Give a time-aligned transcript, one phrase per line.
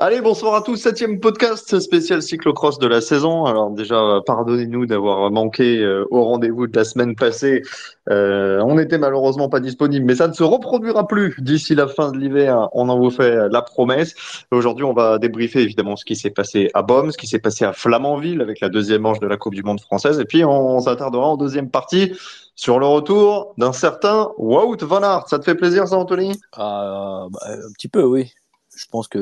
[0.00, 3.46] Allez, bonsoir à tous, septième podcast spécial cyclocross de la saison.
[3.46, 7.62] Alors déjà, pardonnez-nous d'avoir manqué euh, au rendez-vous de la semaine passée.
[8.08, 12.12] Euh, on n'était malheureusement pas disponible, mais ça ne se reproduira plus d'ici la fin
[12.12, 12.68] de l'hiver.
[12.74, 14.14] On en vous fait la promesse.
[14.52, 17.64] Aujourd'hui, on va débriefer évidemment ce qui s'est passé à Beaume, ce qui s'est passé
[17.64, 20.20] à Flamanville avec la deuxième manche de la Coupe du Monde française.
[20.20, 22.12] Et puis, on s'attardera en deuxième partie
[22.54, 25.24] sur le retour d'un certain Wout van Aert.
[25.26, 26.38] Ça te fait plaisir ça, Anthony?
[26.52, 28.32] Ah, bah, un petit peu, oui.
[28.78, 29.18] Je pense que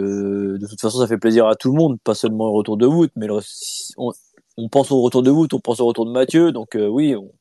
[0.59, 2.87] de toute façon, ça fait plaisir à tout le monde, pas seulement au retour de
[2.87, 3.39] Wout, mais le-
[3.97, 4.13] on,
[4.59, 6.53] on pense au retour de Wout, on pense au retour de Mathieu.
[6.53, 7.33] Donc euh, oui, on-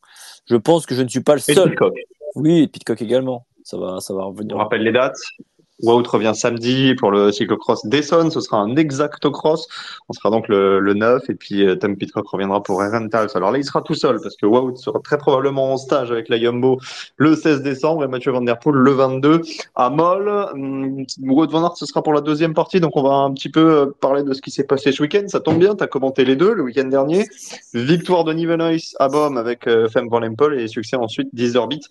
[0.46, 1.72] je pense que je ne suis pas le Et seul.
[1.72, 1.94] Pitcock.
[2.36, 3.46] Oui, et Pitcock également.
[3.64, 4.56] Ça va, ça va On revenir.
[4.58, 5.18] rappelle les dates.
[5.84, 8.32] Wout revient samedi pour le cyclocross d'Essonne.
[8.32, 9.68] Ce sera un exactocross.
[10.08, 11.30] On sera donc le, le 9.
[11.30, 13.30] Et puis euh, Tom Pitcock reviendra pour Herentals.
[13.36, 16.30] Alors là, il sera tout seul parce que Wout sera très probablement en stage avec
[16.30, 16.80] la Jumbo
[17.18, 19.42] le 16 décembre et Mathieu Van Der Poel le 22
[19.76, 20.30] à Moll.
[20.54, 22.80] Hum, Wout Van Aert, ce sera pour la deuxième partie.
[22.80, 25.28] Donc on va un petit peu euh, parler de ce qui s'est passé ce week-end.
[25.28, 25.76] Ça tombe bien.
[25.76, 27.26] Tu as commenté les deux le week-end dernier.
[27.74, 31.82] Victoire de Nivenois à Boom avec euh, Fem Van Lempel et succès ensuite d'Iserbit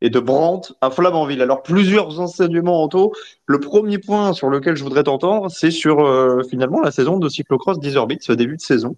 [0.00, 1.42] et de Brandt à Flamanville.
[1.42, 3.12] Alors plusieurs enseignements en taux.
[3.46, 7.28] Le premier point sur lequel je voudrais t'entendre, c'est sur euh, finalement la saison de
[7.28, 8.96] cyclocross d'Iserbit, ce début de saison,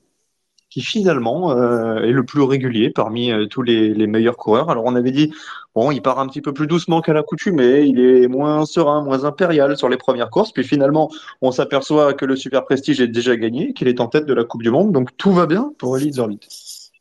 [0.68, 4.70] qui finalement euh, est le plus régulier parmi euh, tous les, les meilleurs coureurs.
[4.70, 5.32] Alors on avait dit,
[5.74, 9.24] bon, il part un petit peu plus doucement qu'à l'accoutumée, il est moins serein, moins
[9.24, 11.10] impérial sur les premières courses, puis finalement
[11.40, 14.44] on s'aperçoit que le Super Prestige est déjà gagné, qu'il est en tête de la
[14.44, 16.40] Coupe du Monde, donc tout va bien pour Elite Iserbit.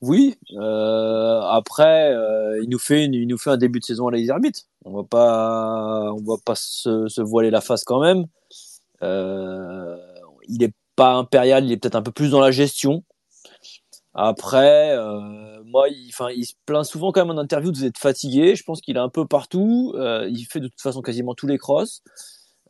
[0.02, 0.38] Oui.
[0.58, 4.12] euh, après, euh, il nous fait, une- il nous fait un début de saison à
[4.12, 4.62] la arbitre.
[4.86, 8.26] On va pas, on va pas se, voiler la face quand même.
[9.04, 9.98] Euh,
[10.48, 13.04] il est pas impérial, il est peut-être un peu plus dans la gestion.
[14.14, 14.96] Après,
[15.66, 18.56] moi, il, il se plaint souvent quand même en interview d'être fatigué.
[18.56, 19.94] Je pense qu'il est un peu partout.
[19.98, 22.02] Il fait de toute façon quasiment tous les crosses.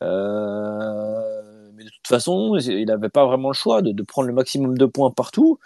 [0.00, 4.76] Mais de toute façon, il n'avait pas vraiment le choix de, de prendre le maximum
[4.76, 5.58] de points partout,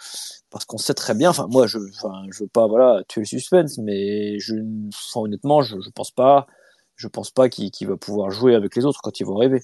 [0.55, 1.31] parce qu'on sait très bien.
[1.31, 4.55] Enfin, moi, je, enfin, je veux pas, voilà, tuer le suspense, mais je,
[4.87, 6.47] enfin, honnêtement, je, je pense pas,
[6.95, 9.61] je pense pas qu'il va pouvoir jouer avec les autres quand ils vont rêver.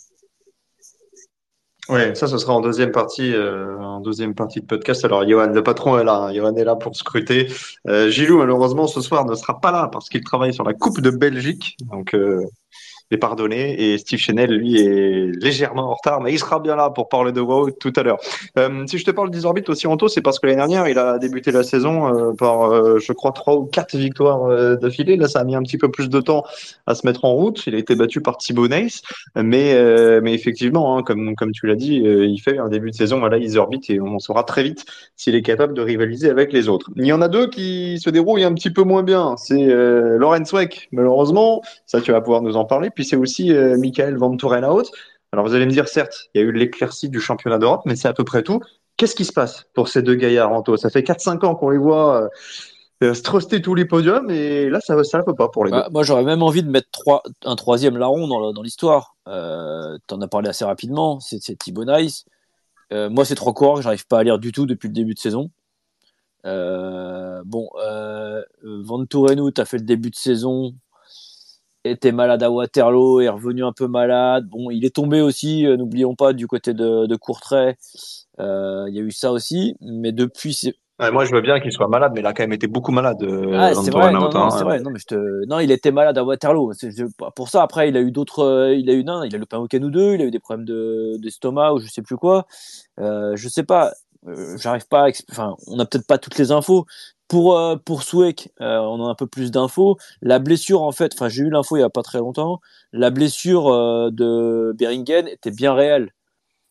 [1.88, 5.06] Ouais, ça, ce sera en deuxième partie, euh, en deuxième partie de podcast.
[5.06, 6.16] Alors, Johan, le patron est là.
[6.16, 6.34] hein.
[6.34, 7.48] Johan est là pour scruter.
[7.88, 11.00] Euh, Gilou, malheureusement, ce soir ne sera pas là parce qu'il travaille sur la Coupe
[11.00, 11.78] de Belgique.
[11.90, 12.44] Donc, euh,
[13.12, 13.82] est pardonné.
[13.82, 17.32] Et Steve Chenel, lui, est légèrement en retard, mais il sera bien là pour parler
[17.32, 18.20] de WoW tout à l'heure.
[18.58, 21.20] Euh, si je te parle d'Isorbit aussi en c'est parce que l'année dernière, il a
[21.20, 25.16] débuté la saison euh, par, euh, je crois, trois ou quatre victoires d'affilée.
[25.16, 26.44] Là, ça a mis un petit peu plus de temps
[26.88, 27.62] à se mettre en route.
[27.68, 29.02] Il a été battu par Thibaut Neis.
[29.36, 33.24] Mais, mais effectivement, hein, comme, comme tu l'as dit, il fait un début de saison
[33.24, 34.86] à la Isorbit et on saura très vite
[35.16, 36.90] s'il est capable de rivaliser avec les autres.
[36.96, 39.36] Il y en a deux qui se dérouillent un petit peu moins bien.
[39.38, 41.62] C'est Lorenz Weck, malheureusement.
[41.86, 42.90] Ça, tu vas pouvoir nous en parler.
[43.04, 44.84] C'est aussi euh, Michael Van Tourenhout.
[45.32, 47.96] Alors vous allez me dire, certes, il y a eu l'éclaircie du championnat d'Europe, mais
[47.96, 48.60] c'est à peu près tout.
[48.98, 50.78] Qu'est-ce qui se passe pour ces deux gaillards, Anto?
[50.78, 52.28] Ça fait 4-5 ans qu'on les voit euh,
[53.04, 55.88] euh, se truster tous les podiums et là, ça ne peut pas pour les Bah,
[55.92, 59.16] moi, j'aurais même envie de mettre trois, un troisième larron dans, l'histoire.
[59.28, 61.20] Euh, T'en as parlé assez rapidement.
[61.20, 62.26] C'est Thibaut Nice.
[62.94, 65.16] Euh, moi, c'est trois coureurs que j'arrive pas à lire du tout depuis le début
[65.16, 65.50] de saison.
[66.44, 67.70] Bon,
[68.64, 70.76] Van Tourenhout a fait le début de saison,
[71.84, 74.48] était malade à Waterloo, est revenu un peu malade.
[74.48, 77.78] Bon, il est tombé aussi, euh, n'oublions pas, du côté de, de Courtrai.
[78.40, 80.76] Euh, il y a eu ça aussi, mais depuis, c'est
[81.10, 83.24] moi, je veux bien qu'il soit malade, mais il a quand même été beaucoup malade.
[83.24, 84.50] Euh, ah, c'est vrai, non, non, hein.
[84.52, 84.80] c'est vrai.
[84.82, 85.46] Non, mais je te...
[85.48, 86.74] non, il était malade à Waterloo.
[86.80, 87.06] Je-
[87.36, 88.44] Pour ça, après, il a eu d'autres.
[88.44, 90.14] euh, Il a eu non, il a un week-end ou deux.
[90.14, 92.46] Il a eu des problèmes de d'estomac ou je sais plus quoi.
[93.00, 93.94] Euh, je sais pas.
[94.28, 95.06] Euh, J'arrive pas.
[95.08, 96.86] À Enfin, on n'a peut-être pas toutes les infos.
[97.32, 99.98] Pour euh, pour euh, on a un peu plus d'infos.
[100.22, 102.60] La blessure, en fait, enfin, j'ai eu l'info il y a pas très longtemps.
[102.92, 106.12] La blessure euh, de Beringen était bien réelle.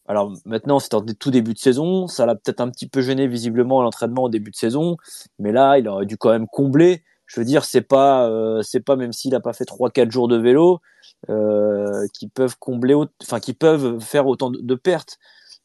[0.07, 3.27] Alors maintenant, c'est en tout début de saison, ça l'a peut-être un petit peu gêné
[3.27, 4.99] visiblement à l'entraînement au début de saison,
[5.39, 7.05] mais là, il aurait dû quand même combler.
[7.25, 10.11] Je veux dire, c'est pas, euh, c'est pas même s'il a pas fait trois quatre
[10.11, 10.81] jours de vélo,
[12.13, 15.17] qui peuvent combler, enfin qui peuvent faire autant de, de pertes.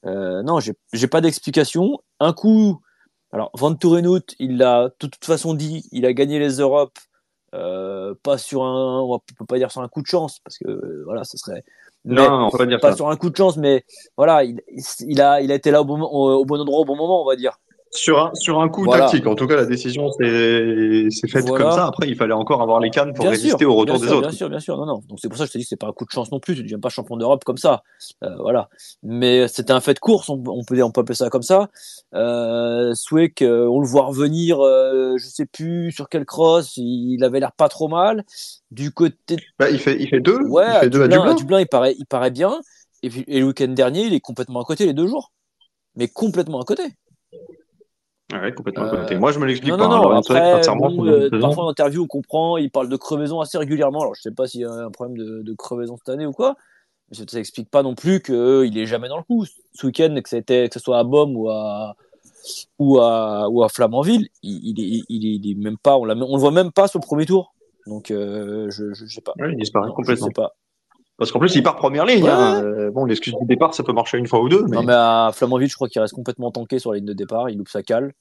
[0.05, 1.99] Non, j'ai pas d'explication.
[2.21, 2.79] Un coup,
[3.35, 6.97] alors Van Tourenhout, il l'a de toute façon dit, il a gagné les Europes,
[7.53, 10.67] euh, pas sur un, on peut pas dire sur un coup de chance parce que
[10.69, 11.63] euh, voilà, ce serait.
[12.05, 12.95] mais- Non, on peut pas dire pas ça.
[12.95, 13.83] sur un coup de chance, mais
[14.15, 14.61] voilà, il,
[15.01, 17.25] il a, il a été là au bon, au bon endroit au bon moment, on
[17.25, 17.59] va dire.
[17.95, 19.05] Sur un, sur un coup Voilà.
[19.05, 21.63] tactique, en tout cas, la décision s'est faite Voilà.
[21.65, 21.87] comme ça.
[21.87, 24.17] Après, il fallait encore avoir les cannes pour Bien résister sûr, au retour des sûr,
[24.17, 24.27] autres.
[24.27, 25.01] Bien sûr, bien sûr, non, non.
[25.07, 26.31] Donc c'est pour ça que je te dis que c'est pas un coup de chance
[26.31, 26.53] non plus.
[26.55, 27.83] Tu ne deviens pas champion d'Europe comme ça,
[28.23, 28.69] Euh, voilà.
[29.03, 31.69] Mais c'était un fait de course, on, on peut, on peut appeler ça comme ça.
[32.13, 37.23] Euh, Swick, euh, on le voit revenir, euh, je sais plus sur quel cross, il
[37.23, 38.23] avait l'air pas trop mal.
[38.71, 40.39] Du côté, Bah, il fait, il fait deux.
[40.47, 41.31] ouais, il fait à deux Dublin, à Dublin.
[41.31, 42.59] à Dublin, il paraît, il paraît bien.
[43.03, 45.31] Et puis et le week-end dernier, il est complètement à côté les deux jours,
[45.95, 46.83] mais complètement à côté.
[48.33, 49.19] Ouais, complètement Euh.
[49.19, 49.87] Moi, je me l'explique pas.
[49.87, 50.09] non,
[51.07, 54.01] euh, parfois en interview, on comprend, il parle de crevaison assez régulièrement.
[54.01, 56.31] Alors, je sais pas s'il y a un problème de, de crevaison cette année ou
[56.31, 56.55] quoi.
[57.11, 59.45] Mais ça n'explique pas non plus qu'il est jamais dans le coup.
[59.73, 61.95] Ce week-end, que, c'était- que ce soit à Baume ou à,
[62.79, 66.03] ou à, ou à Flamanville, il, il, est, il, est, il est même pas, on,
[66.09, 67.53] on le voit même pas sur le premier tour.
[67.85, 69.33] Donc, euh, je, je, je sais pas.
[69.39, 70.25] Ouais, il disparaît Non, je complètement.
[70.25, 70.55] sais pas.
[71.17, 72.23] Parce qu'en plus, il part première ligne.
[72.23, 72.29] Ouais.
[72.29, 72.61] hein.
[72.63, 74.65] Euh, Bon, l'excuse du départ, ça peut marcher une fois ou deux.
[74.67, 74.77] Mais...
[74.77, 77.49] Non, mais à Flamanville, je crois qu'il reste complètement tanké sur la ligne de départ.
[77.49, 78.13] Il loupe sa cale.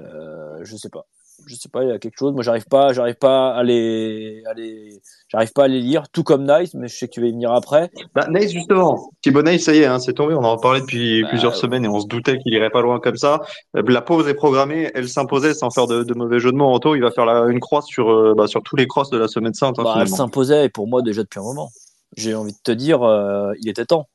[0.00, 1.06] Euh, je sais pas.
[1.48, 2.32] Je sais pas, il y a quelque chose.
[2.32, 6.22] Moi, j'arrive pas, j'arrive pas à les, à les, j'arrive pas à les lire, tout
[6.22, 7.90] comme Nice, mais je sais que tu vas y venir après.
[8.14, 9.10] Bah, Nice, justement.
[9.20, 10.34] Thibaut Nice, ça y est, hein, c'est tombé.
[10.34, 11.58] On en parlait depuis Bah, plusieurs ouais.
[11.58, 13.40] semaines et on se doutait qu'il irait pas loin comme ça.
[13.76, 14.92] Euh, La pause est programmée.
[14.94, 16.66] Elle s'imposait sans faire de, de mauvais jeu de mots.
[16.72, 19.18] Anto, il va faire la, une croix sur, euh, bah, sur tous les crosses de
[19.18, 19.78] la semaine sainte.
[19.80, 21.70] hein, Bah, elle s'imposait pour moi déjà depuis un moment.
[22.16, 24.08] J'ai envie de te dire, euh, il était temps.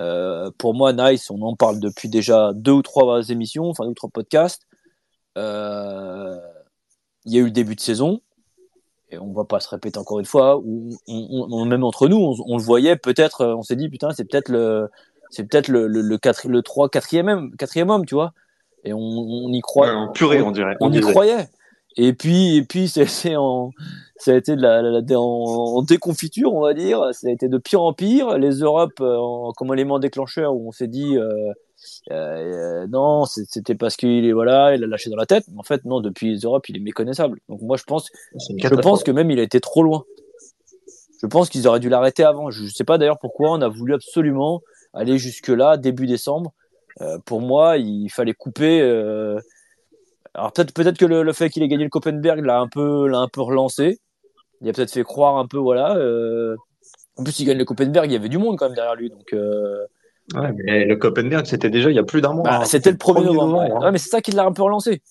[0.00, 3.90] Euh, pour moi, Nice, on en parle depuis déjà deux ou trois émissions, enfin deux
[3.90, 4.62] ou trois podcasts.
[5.38, 6.36] Euh,
[7.24, 8.20] il y a eu le début de saison,
[9.10, 12.08] et on va pas se répéter encore une fois, où on, on- on- même entre
[12.08, 14.88] nous, on, on le voyait peut-être, on s'est dit putain, c'est peut-être le,
[15.30, 18.32] c'est peut-être le, le, le, le 3, 4e homme, quatrième homme, tu vois.
[18.84, 19.86] Et on, on y croit.
[19.88, 20.76] Ouais, en purée, on dirait.
[20.80, 21.48] on y croyait.
[21.96, 23.70] Et puis, et puis, c'est en,
[24.16, 27.02] ça a été de la, la- la- en, en déconfiture, on va dire.
[27.12, 28.38] Ça a été de pire en pire.
[28.38, 31.52] Les Europes, euh, en- comme élément déclencheur, où on s'est dit, euh,
[32.10, 35.44] euh, non, c'était parce qu'il est voilà, il a lâché dans la tête.
[35.52, 37.40] Mais en fait, non, depuis les Europes, il est méconnaissable.
[37.48, 38.08] Donc moi, je pense,
[38.58, 40.04] je pense que même il a été trop loin.
[41.20, 42.50] Je pense qu'ils auraient dû l'arrêter avant.
[42.50, 44.60] Je sais pas d'ailleurs pourquoi on a voulu absolument
[44.94, 46.52] aller jusque là, début décembre.
[47.00, 48.80] Euh, pour moi, il fallait couper.
[50.34, 53.06] Alors peut-être peut-être que le, le fait qu'il ait gagné le Copenberg l'a un peu
[53.08, 53.98] l'a un peu relancé.
[54.60, 55.96] Il a peut-être fait croire un peu voilà.
[55.96, 56.56] euh,
[57.16, 59.10] En plus, il gagne le Copenberg, il y avait du monde quand même derrière lui.
[59.10, 59.84] Donc euh,
[60.34, 62.44] Ouais, mais le Copenberg, c'était déjà il y a plus d'un mois.
[62.44, 62.64] bah, hein.
[62.64, 63.60] c'était le 1er novembre.
[63.60, 63.80] hein.
[63.82, 65.02] Ouais, mais c'est ça qui l'a un peu relancé.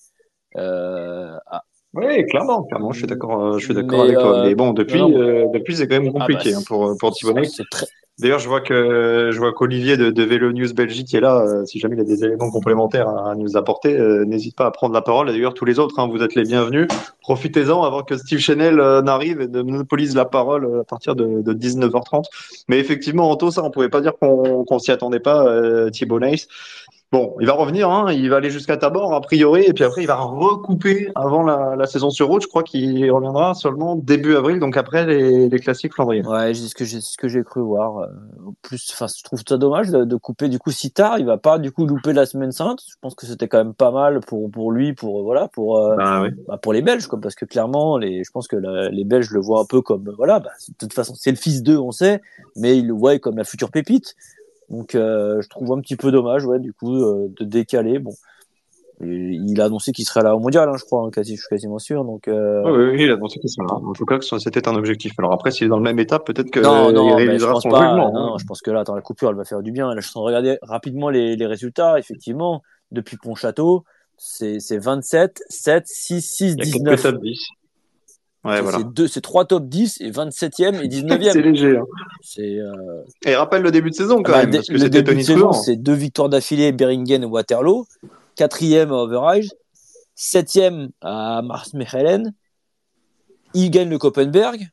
[0.56, 1.62] Euh, ah,
[1.94, 4.42] Oui, clairement, clairement, je suis d'accord, euh, je suis d'accord Mais, avec toi.
[4.44, 5.50] Mais bon, depuis, non, non.
[5.52, 7.86] depuis, c'est quand même compliqué bah, hein, pour pour c'est très,
[8.18, 11.38] D'ailleurs, je vois que je vois qu'Olivier de, de Vélo News Belgique est là.
[11.40, 14.66] Euh, si jamais il a des éléments complémentaires à, à nous apporter, euh, n'hésite pas
[14.66, 15.28] à prendre la parole.
[15.28, 16.88] D'ailleurs, tous les autres, hein, vous êtes les bienvenus.
[17.22, 21.16] Profitez-en avant que Steve Chanel euh, n'arrive et ne monopolise la parole euh, à partir
[21.16, 22.24] de, de 19h30.
[22.68, 25.46] Mais effectivement, Anto, ça, on pouvait pas dire qu'on qu'on s'y attendait pas.
[25.46, 26.48] Euh, Thibaut Nice.
[27.12, 30.00] Bon, il va revenir, hein, il va aller jusqu'à Tabor a priori, et puis après
[30.00, 32.40] il va recouper avant la, la saison sur route.
[32.40, 36.24] Je crois qu'il reviendra seulement début avril, donc après les, les classiques flandriens.
[36.24, 37.98] Ouais, c'est ce que j'ai ce que j'ai cru voir.
[37.98, 38.06] Euh,
[38.48, 41.18] en plus, enfin, je trouve ça dommage de, de couper du coup si tard.
[41.18, 42.80] Il va pas du coup louper la semaine sainte.
[42.88, 45.76] Je pense que c'était quand même pas mal pour pour lui, pour euh, voilà, pour
[45.78, 46.30] euh, Bah, oui.
[46.48, 49.30] bah, pour les Belges, quoi, parce que clairement, les, je pense que la- les Belges
[49.32, 51.92] le voient un peu comme voilà, bah, de toute façon, c'est le fils d'eux, on
[51.92, 52.22] sait,
[52.56, 54.14] mais ils le voient comme la future pépite.
[54.68, 57.98] Donc, euh, je trouve un petit peu dommage, ouais, du coup, euh, de décaler.
[57.98, 58.12] Bon,
[59.00, 61.78] Il a annoncé qu'il serait là au mondial, hein, je crois, quasi, je suis quasiment
[61.78, 62.04] sûr.
[62.04, 62.62] Donc, euh...
[62.64, 63.74] oui, oui, il a annoncé qu'il serait là.
[63.74, 65.12] En tout cas, c'était un objectif.
[65.18, 67.70] Alors après, s'il est dans le même état, peut-être que non, non, il réalisera son
[67.70, 68.12] pas, jugement.
[68.12, 69.94] Non, non, je pense que là, attends, la coupure, elle va faire du bien.
[69.94, 71.98] Là, je suis en regarder rapidement les, les résultats.
[71.98, 73.84] Effectivement, depuis Pontchâteau,
[74.16, 77.02] c'est 27, 7, 6, 6, 19.
[77.02, 77.38] top 10.
[78.44, 78.78] Ouais, voilà.
[78.78, 81.30] C'est deux, c'est trois top 10 et 27e et 19e.
[81.32, 81.76] c'est léger.
[81.76, 81.84] Hein.
[82.22, 83.04] C'est, euh...
[83.24, 85.22] Et rappelle le début de saison quand bah, même, parce que le c'était début Tony
[85.22, 87.86] de saison, c'est deux victoires d'affilée, Beringen et Waterloo.
[88.34, 89.48] Quatrième à Overage.
[90.16, 92.34] Septième à Mars-Mechelen.
[93.54, 94.68] Il gagne le Copenberg.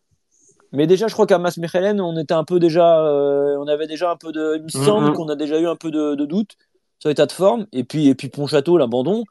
[0.71, 4.11] Mais déjà, je crois qu'à Mars-Mechelen, on était un peu déjà, euh, on avait déjà
[4.11, 6.57] un peu de, il me semble qu'on a déjà eu un peu de, de doute
[6.99, 7.65] sur l'état de forme.
[7.71, 9.23] Et puis, et puis Pontchâteau, l'abandon.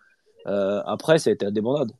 [0.46, 1.92] Euh, après, ça a été la débandade.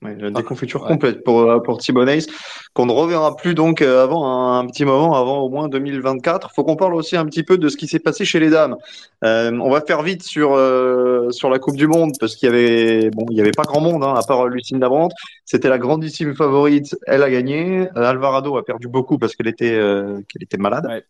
[0.00, 2.26] Ouais, la déconfiture complète pour, euh, pour Thibaut Neis,
[2.72, 6.52] qu'on ne reverra plus donc euh, avant un, un petit moment, avant au moins 2024.
[6.54, 8.76] faut qu'on parle aussi un petit peu de ce qui s'est passé chez les dames.
[9.24, 12.52] Euh, on va faire vite sur, euh, sur la Coupe du Monde parce qu'il y
[12.52, 15.12] avait, bon, il y avait pas grand monde, hein, à part Lucine Labrandt.
[15.44, 16.96] C'était la grandissime favorite.
[17.06, 17.88] Elle a gagné.
[17.96, 20.86] Euh, Alvarado a perdu beaucoup parce qu'elle était, euh, qu'elle était malade.
[20.88, 21.02] Ouais.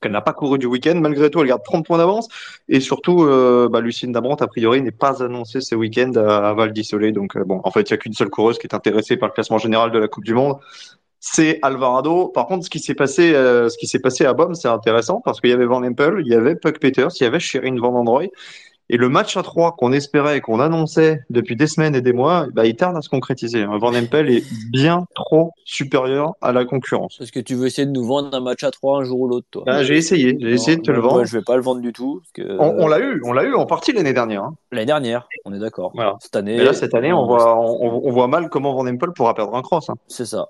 [0.00, 0.96] Qu'elle n'a pas couru du week-end.
[1.00, 2.28] Malgré tout, elle garde 30 points d'avance.
[2.68, 6.54] Et surtout, euh, bah, Lucine Dabrandt, a priori, n'est pas annoncée ce week-end à, à
[6.54, 7.12] Val d'Isolé.
[7.12, 9.28] Donc, euh, bon, en fait, il n'y a qu'une seule coureuse qui est intéressée par
[9.28, 10.56] le classement général de la Coupe du Monde.
[11.18, 12.28] C'est Alvarado.
[12.28, 15.20] Par contre, ce qui s'est passé, euh, ce qui s'est passé à Bom, c'est intéressant
[15.24, 17.76] parce qu'il y avait Van Empel, il y avait Puck Peters, il y avait Sherin
[17.80, 18.26] Van Androy.
[18.88, 22.46] Et le match à 3 qu'on espérait, qu'on annonçait depuis des semaines et des mois,
[22.52, 23.64] bah, il tarde à se concrétiser.
[23.64, 27.18] Van Empel est bien trop supérieur à la concurrence.
[27.20, 29.28] Est-ce que tu veux essayer de nous vendre un match à trois un jour ou
[29.28, 31.24] l'autre, toi Bah, j'ai essayé, j'ai essayé de te le moi, vendre.
[31.24, 32.20] Je vais pas le vendre du tout.
[32.20, 32.56] Parce que...
[32.60, 34.44] On, on l'a eu, on l'a eu en partie l'année dernière.
[34.44, 34.54] hein.
[34.70, 35.90] L'année dernière, on est d'accord.
[35.94, 36.16] Voilà.
[36.20, 36.54] Cette année.
[36.56, 39.54] Et là, cette année, on voit, on, on voit mal comment Van Empel pourra perdre
[39.56, 39.90] un cross.
[39.90, 39.94] hein.
[40.06, 40.46] C'est ça.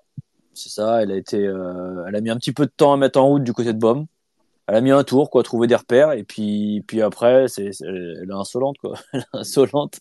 [0.53, 1.03] C'est ça.
[1.03, 3.27] Elle a été, euh, elle a mis un petit peu de temps à mettre en
[3.29, 4.07] route du côté de Baume.
[4.69, 8.27] Elle a mis un tour, quoi, trouver des repères, et puis, puis après, c'est, elle
[8.29, 8.95] est insolente, quoi.
[9.13, 9.99] Elle est insolente.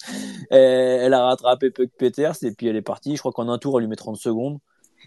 [0.49, 3.15] Elle a rattrapé Puck Peters, et puis elle est partie.
[3.15, 4.57] Je crois qu'en un tour, elle lui met 30 secondes.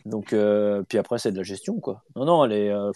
[0.04, 2.02] Donc, euh, puis après, c'est de la gestion, quoi.
[2.14, 2.92] Non, non, elle est, euh,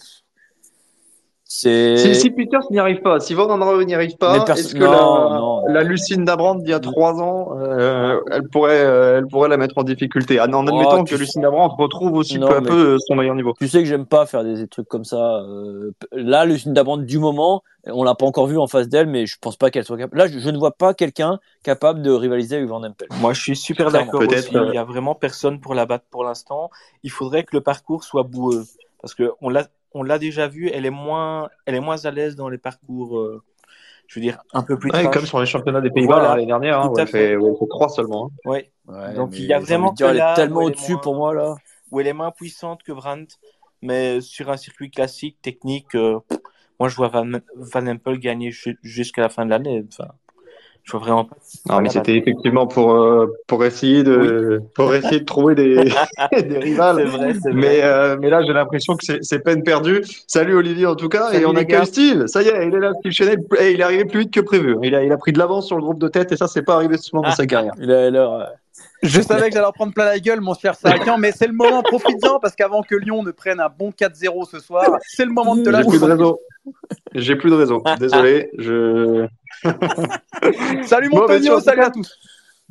[1.45, 3.45] Si, si Peters n'y arrive pas, si Van
[3.85, 5.67] n'y arrive pas, est-ce que non, la, non.
[5.67, 9.57] la Lucine Dabrand d'il y a trois ans, euh, elle pourrait, euh, elle pourrait la
[9.57, 12.55] mettre en difficulté, en en Oh, admettant que sais- Lucine Dabrand retrouve aussi Non, peu
[12.55, 13.53] à peu son meilleur niveau.
[13.59, 15.41] Tu sais que j'aime pas faire des trucs comme ça.
[15.43, 19.27] Euh, là, Lucine Dabrand du moment, on l'a pas encore vu en face d'elle, mais
[19.27, 20.17] je pense pas qu'elle soit capable.
[20.17, 23.09] Là, je, je ne vois pas quelqu'un capable de rivaliser avec Van Empel.
[23.19, 24.07] Moi, je suis super Clairement.
[24.07, 24.57] d'accord Peut-être, aussi.
[24.57, 26.71] euh, Il y a vraiment personne pour la battre pour l'instant.
[27.03, 28.63] Il faudrait que le parcours soit boueux.
[29.01, 32.11] Parce que on l'a, on l'a déjà vu, elle est moins, elle est moins à
[32.11, 33.43] l'aise dans les parcours, euh,
[34.07, 36.45] je veux dire, un peu plus Ouais, comme sur les championnats des Pays-Bas Voilà, l'année
[36.47, 38.25] dernière, hein, où elle fait, où elle fait trois seulement.
[38.27, 38.49] hein.
[38.49, 38.71] Ouais.
[38.87, 41.33] Ouais, Donc, il y a vraiment dire, elle là est tellement au-dessus moins- pour moi
[41.33, 41.55] là.
[41.91, 43.35] Où elle est moins puissante que Brandt.
[43.81, 46.19] Mais sur un circuit classique, technique, euh,
[46.79, 49.83] moi, je vois Van, Van Empel gagner ju- jusqu'à la fin de l'année.
[49.91, 50.09] Enfin,
[50.83, 51.35] je vois vraiment pas.
[51.69, 55.75] Non, mais c'était effectivement pour, euh, pour essayer de, pour essayer de trouver des,
[56.31, 56.97] des rivales.
[56.97, 57.53] C'est vrai, c'est vrai.
[57.53, 60.01] Mais, euh, mais là, j'ai l'impression que c'est- c'est peine perdue.
[60.27, 61.29] Salut Olivier en tout cas.
[61.31, 61.85] Salut, et on accueille.
[61.85, 62.27] Steve.
[62.27, 63.39] Ça y est, il est là, Steve Chanel.
[63.59, 64.75] Et il est arrivé plus vite que prévu.
[64.83, 66.63] Il a, il a pris de l'avance sur le groupe de tête et ça, c'est
[66.63, 67.73] pas arrivé souvent dans sa carrière.
[67.79, 68.49] Il a l'air.
[69.03, 71.53] Je savais que j'allais en prendre plein la gueule, mon cher Sarakian, mais c'est le
[71.53, 75.31] moment, profites-en, parce qu'avant que Lyon ne prenne un bon 4-0 ce soir, c'est le
[75.31, 75.89] moment de te J'ai lâcher.
[75.89, 76.39] plus de réseau.
[77.13, 77.83] J'ai plus de réseau.
[77.99, 78.49] Désolé.
[78.57, 79.27] Je.
[80.83, 82.17] Salut Bon, mon bah, Tonio, sur- salut à tous.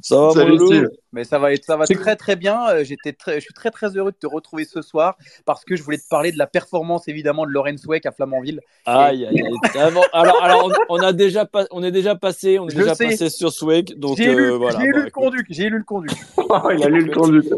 [0.00, 0.88] Ça va, Salut mon Steve.
[1.12, 2.68] Mais ça va être, ça va très très bien.
[2.70, 5.76] Euh, J'étais très, je suis très très heureux de te retrouver ce soir parce que
[5.76, 8.60] je voulais te parler de la performance évidemment de Lorenz Weck à Flamanville.
[8.86, 9.80] Aïe, aïe, aïe.
[10.12, 12.94] Alors, alors, on, on a déjà pas, on est déjà passé, on est Je déjà
[12.94, 13.06] sais.
[13.08, 13.52] passé sur
[13.96, 14.78] donc J'ai euh, lu, voilà.
[14.80, 16.10] j'ai bah, lu le conduc, j'ai lu le conduc.
[16.76, 17.48] il a lu le conduit.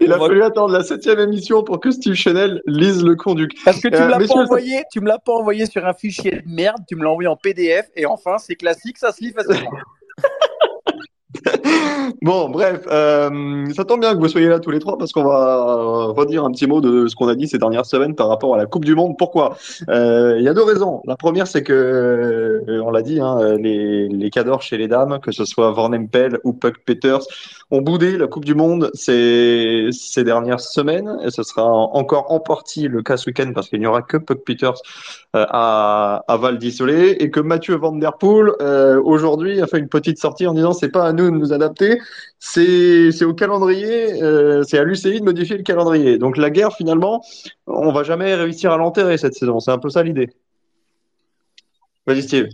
[0.00, 3.48] Il a fallu attendre la septième émission pour que Steve Chanel lise le conduit.
[3.64, 5.94] Parce que tu Euh, me l'as pas envoyé, tu me l'as pas envoyé sur un
[5.94, 9.22] fichier de merde, tu me l'as envoyé en PDF et enfin c'est classique, ça se
[9.22, 9.70] lit facilement.
[12.22, 15.24] Bon, bref, euh, ça tombe bien que vous soyez là tous les trois parce qu'on
[15.24, 18.28] va euh, redire un petit mot de ce qu'on a dit ces dernières semaines par
[18.28, 19.16] rapport à la Coupe du Monde.
[19.18, 19.56] Pourquoi?
[19.88, 21.02] Euh, Il y a deux raisons.
[21.06, 25.32] La première, c'est que, on l'a dit, hein, les, les cadors chez les dames, que
[25.32, 27.20] ce soit Van Empel ou Puck Peters,
[27.70, 29.90] ont boudé la Coupe du Monde ces,
[30.24, 33.86] dernières semaines et ce sera encore en partie le cas ce week-end parce qu'il n'y
[33.86, 34.80] aura que Puck Peters
[35.34, 38.50] à, à Val d'Isolé et que Mathieu Van Der Poel
[39.04, 42.00] aujourd'hui a fait une petite sortie en disant c'est pas à nous de nous adapter,
[42.38, 46.18] c'est au calendrier, euh, c'est à l'UCI de modifier le calendrier.
[46.18, 47.22] Donc la guerre finalement,
[47.66, 49.60] on va jamais réussir à l'enterrer cette saison.
[49.60, 50.30] C'est un peu ça l'idée.
[52.06, 52.48] Vas-y Steve.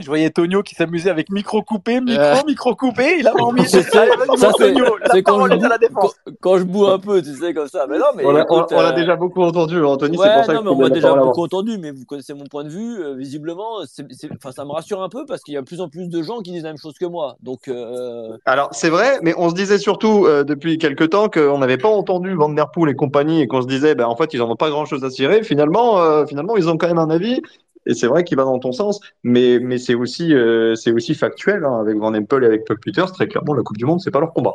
[0.00, 2.36] Je voyais Tonio qui s'amusait avec micro coupé, micro, Euh.
[2.46, 3.16] micro coupé.
[3.20, 3.62] Il a remis.
[3.68, 4.96] Ça, c'est- Tonio.
[5.12, 6.14] La quand parole je est à la boue- défense.
[6.24, 7.86] quand, quand je boue un peu, tu sais, comme ça.
[7.88, 10.64] Mais non, mais On l'a- euh, déjà beaucoup entendu, Anthony, c'est pour ça non, que
[10.64, 13.02] mais je on la déjà beaucoup entendu, mais vous connaissez mon point de vue.
[13.02, 16.08] euh, visiblement, ça me rassure un peu parce qu'il y a de plus en plus
[16.08, 17.36] de gens qui disent la même chose que moi.
[17.42, 21.58] Donc, euh, Alors, c'est vrai, mais on se disait surtout euh, depuis quelques temps qu'on
[21.58, 24.32] n'avait pas entendu Van Der Poel et compagnie et qu'on se disait, ben, en fait,
[24.34, 25.42] ils n'en ont pas grand-chose à cirer.
[25.42, 27.40] Finalement, euh, finalement, ils ont quand même un avis.
[27.86, 31.64] Et c'est vrai qu'il va dans ton sens, mais, mais c'est aussi, euh, aussi factuel
[31.64, 33.12] hein, avec Van Empel et avec Puck Peters.
[33.12, 34.54] Très clairement, la Coupe du Monde, c'est pas leur combat.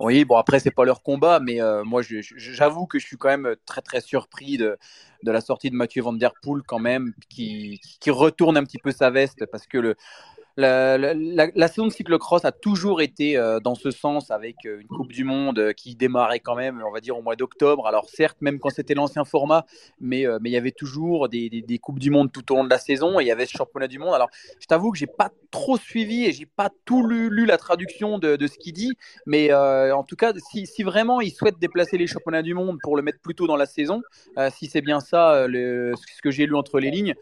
[0.00, 3.28] Oui, bon après c'est pas leur combat, mais euh, moi j'avoue que je suis quand
[3.28, 4.76] même très très surpris de,
[5.22, 8.78] de la sortie de Mathieu Van Der Poel quand même, qui, qui retourne un petit
[8.78, 9.94] peu sa veste parce que le
[10.56, 15.12] la, saison de cyclocross a toujours été euh, dans ce sens avec euh, une Coupe
[15.12, 17.86] du Monde euh, qui démarrait quand même, on va dire, au mois d'octobre.
[17.86, 19.64] Alors certes, même quand c'était l'ancien format,
[20.00, 22.64] mais mais il y avait toujours des, des, des Coupes du Monde tout au long
[22.64, 24.14] de la saison et il y avait ce championnat du monde.
[24.14, 24.28] Alors
[24.60, 28.36] je t'avoue que j'ai pas trop suivi et j'ai pas tout lu, la traduction de,
[28.36, 28.92] de ce qu'il dit,
[29.26, 32.96] mais en tout cas, si, si vraiment il souhaite déplacer les championnats du monde pour
[32.96, 34.02] le mettre plus tôt dans la saison,
[34.50, 37.14] si c'est bien ça ce que j'ai lu entre les lignes,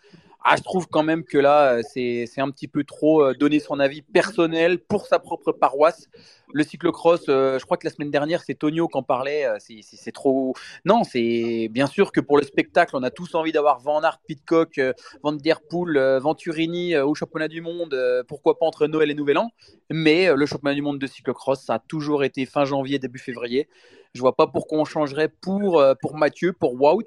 [0.42, 3.60] ah, je trouve quand même que là, euh, c'est un petit peu trop euh, donner
[3.60, 6.08] son avis personnel pour sa propre paroisse.
[6.54, 9.46] Le cyclocross, euh, je crois que la semaine dernière, c'est Tonio qui en parlait.
[9.58, 10.54] c'est- trop.
[10.84, 14.18] Non, c'est bien sûr que pour le spectacle, on a tous envie d'avoir Van Aert,
[14.26, 14.80] Pitcock,
[15.22, 17.94] Van Der Poel, Venturini au championnat du monde.
[18.26, 19.50] pourquoi pas entre Noël et Nouvel An
[19.90, 23.68] Mais le championnat du monde de cyclocross, ça a toujours été fin janvier, début février.
[24.14, 27.04] Je vois pas pourquoi on changerait pour, pour Mathieu, pour Wout.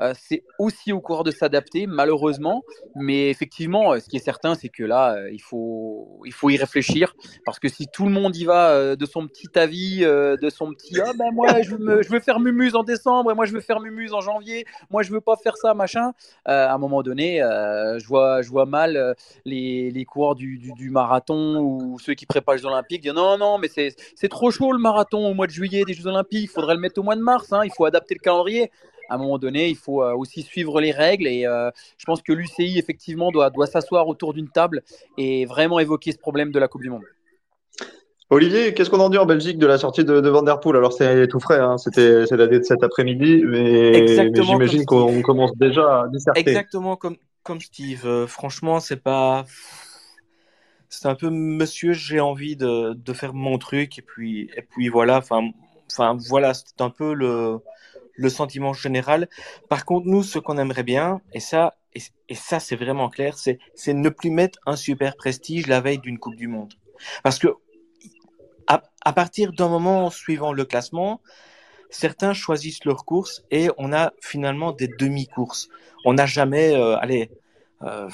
[0.00, 2.62] Euh, c'est aussi au coureur de s'adapter, malheureusement.
[2.94, 6.50] Mais effectivement, euh, ce qui est certain, c'est que là, euh, il, faut, il faut
[6.50, 7.14] y réfléchir.
[7.44, 11.00] Parce que si tout le monde y va de son petit avis, de son petit
[11.00, 14.12] Ah ben moi, je veux, faire Mumuse en décembre, et moi, je veux faire Mumuse
[14.12, 16.12] en janvier, moi, je veux pas faire ça, machin.
[16.44, 19.14] À un moment donné, je, vois, je vois mal
[19.44, 23.58] les, les coureurs du, du, marathon ou ceux qui préparent les Olympiques dire Non, non,
[23.58, 26.74] mais c'est trop chaud le marathon au mois de juillet des Jeux Olympiques, il faudrait
[26.74, 28.70] le mettre au mois de mars, hein, il faut adapter le calendrier
[29.10, 32.22] à un moment donné, il faut euh, aussi suivre les règles et euh, je pense
[32.22, 34.82] que l'UCI effectivement doit, doit s'asseoir autour d'une table
[35.18, 37.02] et vraiment évoquer ce problème de la Coupe du Monde.
[38.32, 40.76] Olivier, qu'est-ce qu'on en dit en Belgique de la sortie de, de Van Der Poel?
[40.76, 45.22] Alors, c'est tout frais, hein, c'était c'est daté de cet après-midi, mais, j'imagine comme qu'on
[45.22, 46.38] commence déjà à disserter.
[46.38, 48.06] Exactement comme, comme Steve.
[48.06, 49.46] Euh, franchement, c'est pas.
[50.88, 54.88] C'est un peu monsieur, j'ai envie de, de faire mon truc, et puis, et puis
[54.88, 55.18] voilà.
[55.18, 55.50] Enfin,
[55.90, 57.58] enfin voilà, c'est un peu le,
[58.20, 59.28] le sentiment général.
[59.68, 63.58] Par contre, nous, ce qu'on aimerait bien, et ça, et, ça, c'est vraiment clair, c'est
[63.94, 66.74] ne plus mettre un super prestige la veille d'une Coupe du Monde.
[67.22, 67.48] Parce que,
[68.66, 71.22] à, partir d'un moment suivant le classement,
[71.88, 75.68] certains choisissent leur course et on a finalement des demi-courses.
[76.04, 77.30] On n'a jamais, euh, allez,
[77.82, 78.08] euh,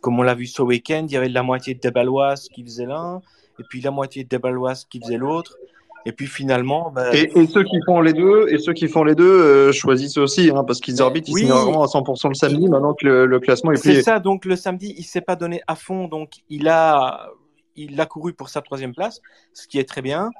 [0.00, 2.86] comme on l'a vu ce week-end, il y avait la moitié des Baloises qui faisaient
[2.86, 3.20] l'un,
[3.58, 5.58] et puis la moitié des Baloises qui faisaient l'autre,
[6.04, 9.04] et puis finalement, ben, Et, et ceux qui font les deux, et ceux qui font
[9.04, 11.40] les deux euh, choisissent aussi, hein, parce qu'ils arbitrent, ils oui.
[11.42, 13.96] signent vraiment à 100% le samedi, maintenant que le, le classement est plié.
[13.96, 14.18] c'est ça.
[14.18, 17.30] Donc le samedi, il s'est pas donné à fond, donc il a,
[17.76, 19.20] il a couru pour sa troisième place,
[19.52, 20.30] ce qui est très bien.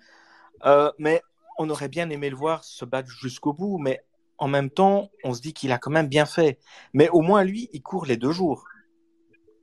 [0.64, 1.22] Euh, mais
[1.58, 4.00] on aurait bien aimé le voir se battre jusqu'au bout, mais
[4.38, 6.58] en même temps, on se dit qu'il a quand même bien fait.
[6.92, 8.64] Mais au moins lui, il court les deux jours.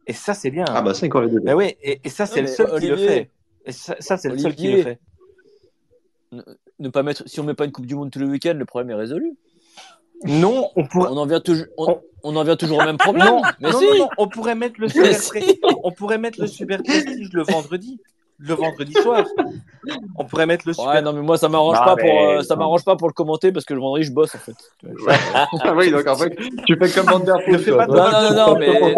[0.07, 0.65] Et ça, c'est bien.
[0.69, 1.39] Ah bah c'est encore les deux.
[1.39, 3.31] Ben oui, et, et ça, c'est le mais seul qui le fait.
[3.65, 4.99] Et ça, ça, c'est le seul qui le fait.
[6.31, 8.65] Ne, pas mettre, si on met pas une Coupe du Monde tous les week-ends, le
[8.65, 9.35] problème est résolu.
[10.25, 11.09] Non, on pourrait.
[11.11, 13.25] On en vient toujours, on, en vient toujours au même problème.
[13.25, 13.99] Non, mais non, si.
[13.99, 15.59] non, on pourrait mettre le super si.
[15.83, 18.01] On pourrait mettre le super prestige le vendredi,
[18.39, 19.25] le vendredi soir.
[20.15, 20.89] On pourrait mettre le super.
[20.91, 23.13] Ouais, non, mais moi, ça m'arrange pas mais- pour, euh, ça m'arrange pas pour le
[23.13, 24.55] commenter parce que le vendredi, je bosse, en fait.
[25.63, 27.59] Ah oui, donc en fait, tu fais comme Van Der Poel.
[27.59, 28.95] Ne pas de- Non, non, non, non, mais-.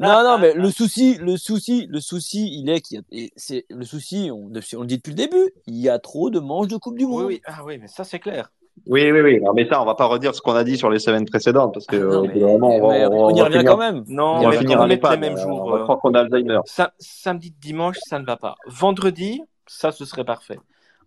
[0.00, 3.32] Non, non, mais le souci, le souci, le souci, il est qu'il y a, et
[3.36, 6.38] c'est, le souci, on, on le dit depuis le début, il y a trop de
[6.40, 7.24] manches de Coupe du Oui, Monde.
[7.26, 8.50] oui, ah oui, mais ça c'est clair.
[8.86, 9.40] Oui, oui, oui.
[9.40, 11.74] Non, mais ça, on va pas redire ce qu'on a dit sur les semaines précédentes,
[11.74, 12.66] parce que non, mais- on va,
[13.10, 14.04] on on y revient finir- quand même.
[14.08, 15.20] Non, on va finir à l'EHPAD.
[15.20, 15.62] mêmes euh, jours.
[15.64, 16.58] On va euh, croire qu'on a Alzheimer.
[16.64, 18.56] sa- samedi, dimanche, ça ne va pas.
[18.66, 20.58] Vendredi, ça ce serait parfait.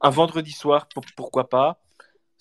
[0.01, 1.77] Un vendredi soir, pour- pourquoi pas?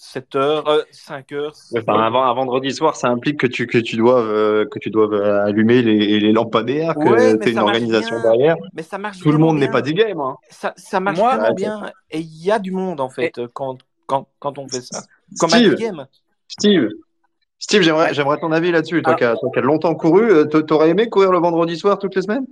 [0.03, 1.53] 7 heures, euh, 5 heures.
[1.77, 4.89] Enfin, un, un vendredi soir, ça implique que tu, que tu doives, euh, que tu
[4.89, 8.23] doives euh, allumer les, les lampadaires, que Ouais, tu aies une organisation bien.
[8.31, 8.57] derrière.
[8.73, 10.19] Mais ça marche Tout le monde n'est pas des games.
[10.19, 10.37] Hein.
[10.49, 11.83] Ça, ça marche Moi- vraiment bien.
[12.11, 15.03] Et il y a du monde en fait quand, quand, quand on fait ça.
[15.39, 16.07] Comme Steve, game.
[16.49, 16.89] Steve,
[17.59, 19.03] Steve, j'aimerais, j'aimerais ton avis là-dessus.
[19.03, 19.17] Toi, Ah.
[19.19, 21.99] qui as, toi qui as longtemps couru, euh, t'a- t'aurais aimé courir le vendredi soir
[21.99, 22.47] toutes les semaines?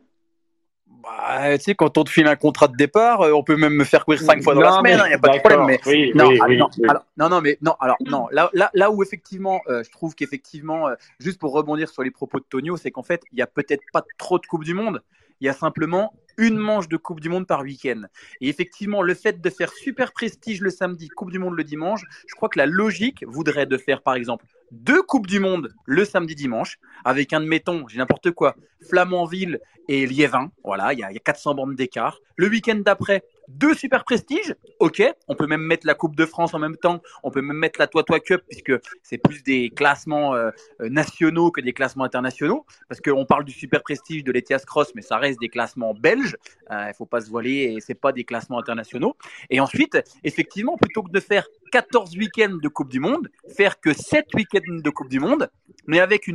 [1.02, 3.72] Bah, tu sais, quand on te file un contrat de départ, euh, on peut même
[3.72, 5.64] me faire courir cinq fois dans la semaine, il n'y a pas de problème.
[5.66, 6.84] Mais Oui, non, oui, oui, non, oui.
[6.88, 10.14] alors, non, non, mais non, alors non, là, là, là où effectivement, euh, je trouve
[10.14, 13.42] qu'effectivement, euh, juste pour rebondir sur les propos de Tonio, c'est qu'en fait, il n'y
[13.42, 15.02] a peut-être pas trop de Coupe du Monde,
[15.40, 18.02] il y a simplement une manche de Coupe du Monde par week-end.
[18.40, 22.04] Et effectivement, le fait de faire super prestige le samedi, Coupe du Monde le dimanche,
[22.26, 26.04] je crois que la logique voudrait de faire par exemple deux Coupes du Monde le
[26.04, 28.54] samedi dimanche, avec un, admettons, j'ai n'importe quoi,
[28.88, 32.18] Flamanville et Liévin, voilà, il y, y a 400 bandes d'écart.
[32.36, 36.54] Le week-end d'après, deux super prestiges, ok, on peut même mettre la Coupe de France
[36.54, 40.34] en même temps, on peut même mettre la Toi-Toi Cup, puisque c'est plus des classements
[40.34, 44.64] euh, euh, nationaux que des classements internationaux, parce qu'on parle du super prestige de l'ETIAS
[44.66, 46.36] Cross, mais ça reste des classements belges,
[46.70, 49.16] il faut pas se voiler, et c'est pas des classements internationaux.
[49.50, 53.92] Et ensuite, effectivement, plutôt que de faire 14 week-ends de Coupe du Monde, faire que
[53.92, 55.50] 7 week-ends de Coupe du Monde,
[55.86, 56.28] mais avec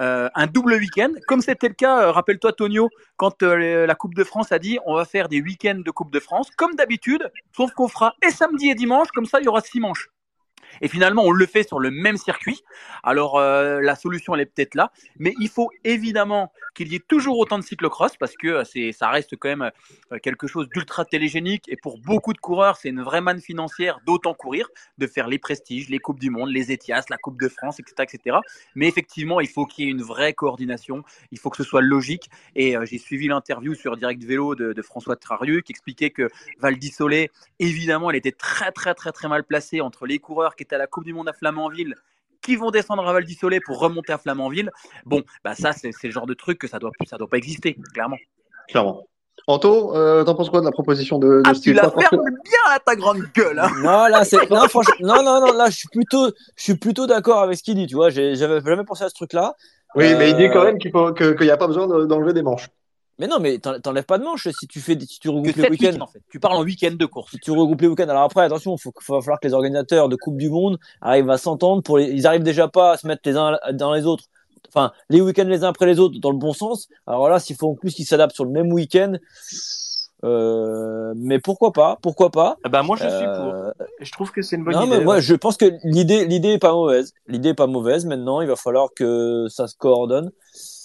[0.00, 4.14] euh, un double week-end, comme c'était le cas, euh, rappelle-toi Tonio, quand euh, la Coupe
[4.14, 7.30] de France a dit on va faire des week-ends de Coupe de France, comme d'habitude,
[7.56, 10.08] sauf qu'on fera et samedi et dimanche, comme ça il y aura six manches.
[10.80, 12.62] Et finalement, on le fait sur le même circuit.
[13.02, 14.92] Alors, euh, la solution, elle est peut-être là.
[15.18, 18.92] Mais il faut évidemment qu'il y ait toujours autant de cyclocross parce que euh, c'est,
[18.92, 19.70] ça reste quand même
[20.12, 21.64] euh, quelque chose d'ultra télégénique.
[21.68, 24.68] Et pour beaucoup de coureurs, c'est une vraie manne financière d'autant courir,
[24.98, 28.08] de faire les prestiges, les Coupes du Monde, les Etias, la Coupe de France, etc.
[28.12, 28.36] etc.
[28.74, 31.02] Mais effectivement, il faut qu'il y ait une vraie coordination.
[31.32, 32.30] Il faut que ce soit logique.
[32.54, 37.30] Et j'ai suivi l'interview sur Direct Vélo de, François Trarieux qui expliquait que Val d'Issolet,
[37.58, 40.78] évidemment, elle était très, très, très, très mal placée entre les coureurs qui étaient à
[40.78, 41.94] la Coupe du Monde à Flamanville
[42.42, 44.70] qui vont descendre à Val d'Issolet pour remonter à Flamanville.
[45.04, 47.36] Bon, bah ça, c'est c'est le genre de truc que ça doit, ça doit pas
[47.36, 48.16] exister, clairement.
[48.68, 49.02] Clairement.
[49.46, 51.94] Anto, euh, t'en penses quoi de la proposition de, de Ah, tu Steve la parce
[51.94, 53.58] que- fermes bien à ta grande gueule.
[53.58, 53.70] Hein.
[53.78, 57.06] Non, là, c'est, non, franchement, non, non, non, là, je suis plutôt, je suis plutôt
[57.06, 58.10] d'accord avec ce qu'il dit, tu vois.
[58.10, 59.54] J'ai, j'avais jamais pensé à ce truc-là.
[59.94, 61.86] Oui, mais il dit Euh, quand même qu'il faut que- qu'il n'y a pas besoin
[61.86, 62.68] de- d'enlever des manches.
[63.18, 65.34] Mais non, mais t'en- t'enlèves pas de manche si tu fais, des- si tu Que
[65.34, 65.86] regroupes les 7 week-ends.
[65.88, 66.20] week-ends, en fait.
[66.30, 67.32] Tu parles en week-end de course.
[67.32, 68.08] si tu regroupes les week-ends.
[68.08, 70.78] Alors après, attention, il faut, faut va falloir que les organisateurs de Coupe du Monde
[71.00, 71.82] arrivent à s'entendre.
[71.82, 74.24] Pour les, ils arrivent déjà pas à se mettre les uns dans les autres.
[74.68, 76.88] Enfin, les week-ends les uns après les autres dans le bon sens.
[77.06, 79.14] Alors là, s'il faut en plus qu'ils s'adaptent sur le même week-end,
[80.24, 83.54] euh, mais pourquoi pas Pourquoi pas Ah bah, moi, je suis pour.
[83.54, 84.98] Euh, Je trouve que c'est une bonne Non, idée.
[84.98, 85.20] mais moi, ouais.
[85.22, 87.14] je pense que l'idée, l'idée est pas mauvaise.
[87.28, 88.04] L'idée est pas mauvaise.
[88.04, 90.30] Maintenant, il va falloir que ça se coordonne.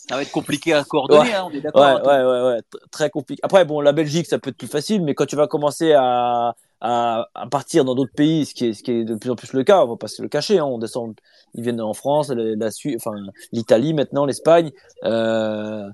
[0.10, 1.34] Ça va être compliqué à coordonner, Ouais.
[1.34, 1.82] hein, on est d'accord.
[1.82, 3.39] Ouais, hein, ouais, ouais, ouais, Tr- très compliqué.
[3.44, 6.56] Après, bon, la Belgique, ça peut être plus facile, mais quand tu vas commencer à,
[6.82, 9.36] à, à partir dans d'autres pays, ce qui est, ce qui est de plus en
[9.36, 11.16] plus le cas, on va pas se le cacher, hein, on descend,
[11.56, 13.16] ils viennent en France, la, la Suisse, enfin,
[13.54, 14.72] l'Italie maintenant, l'Espagne,
[15.06, 15.89] euh,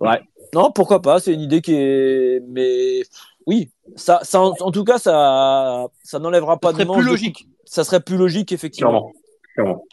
[0.00, 0.20] ouais.
[0.54, 3.02] Non, pourquoi pas, c'est une idée qui est, mais,
[3.46, 6.96] oui, ça, ça, en, en tout cas, ça, ça n'enlèvera pas Ça de serait manche
[6.98, 7.48] plus de- logique.
[7.64, 8.90] ça serait plus logique, effectivement.
[8.90, 9.12] Clairement.
[9.54, 9.84] Clairement.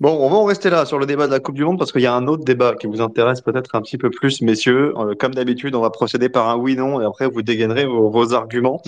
[0.00, 1.90] Bon, on va en rester là sur le débat de la Coupe du Monde parce
[1.90, 4.94] qu'il y a un autre débat qui vous intéresse peut-être un petit peu plus, messieurs.
[4.96, 8.32] Euh, comme d'habitude, on va procéder par un oui-non et après vous dégainerez vos, vos
[8.32, 8.80] arguments.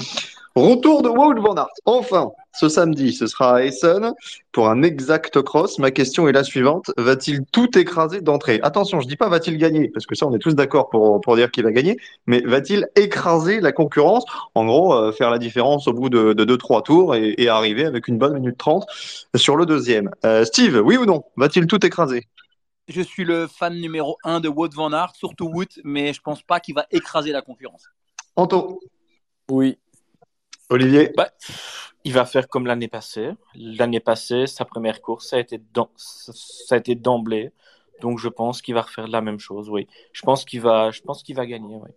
[0.55, 1.71] Retour de Wout van Aert.
[1.85, 4.13] Enfin, ce samedi, ce sera à Essen
[4.53, 5.79] pour un exact cross.
[5.79, 6.91] Ma question est la suivante.
[6.97, 8.61] Va-t-il tout écraser d'entrée?
[8.63, 11.37] Attention, je dis pas va-t-il gagner, parce que ça, on est tous d'accord pour, pour
[11.37, 14.25] dire qu'il va gagner, mais va-t-il écraser la concurrence?
[14.55, 18.09] En gros, euh, faire la différence au bout de 2-3 tours et, et arriver avec
[18.09, 18.85] une bonne minute 30
[19.37, 20.11] sur le deuxième.
[20.25, 21.25] Euh, Steve, oui ou non?
[21.37, 22.27] Va-t-il tout écraser?
[22.89, 26.43] Je suis le fan numéro 1 de Wout van Aert, surtout Wout, mais je pense
[26.43, 27.85] pas qu'il va écraser la concurrence.
[28.35, 28.81] Anto
[29.49, 29.79] Oui.
[30.71, 31.13] Olivier?
[31.17, 31.29] Bah,
[32.05, 33.31] il va faire comme l'année passée.
[33.55, 35.61] L'année passée, sa première course, ça a été
[35.97, 37.53] ça a été d'emblée.
[38.01, 39.69] Donc je pense qu'il va refaire la même chose.
[39.69, 41.75] Oui, je pense qu'il va, je pense qu'il va gagner.
[41.75, 41.91] Oui.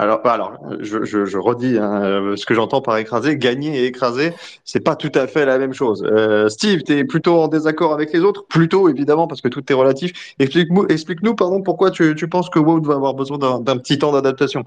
[0.00, 3.36] Alors, bah alors je, je, je redis hein, euh, ce que j'entends par écraser.
[3.36, 4.32] Gagner et écraser,
[4.64, 6.04] c'est pas tout à fait la même chose.
[6.04, 8.46] Euh, Steve, tu es plutôt en désaccord avec les autres?
[8.46, 10.34] Plutôt, évidemment, parce que tout est relatif.
[10.38, 13.98] Explique-nous, explique-nous pardon, pourquoi tu, tu penses que Wout va avoir besoin d'un d'un petit
[13.98, 14.62] temps d'adaptation?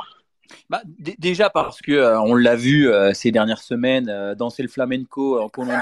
[0.70, 0.82] Bah,
[1.18, 5.40] déjà parce que euh, on l'a vu euh, ces dernières semaines euh, danser le flamenco
[5.40, 5.78] en Colombie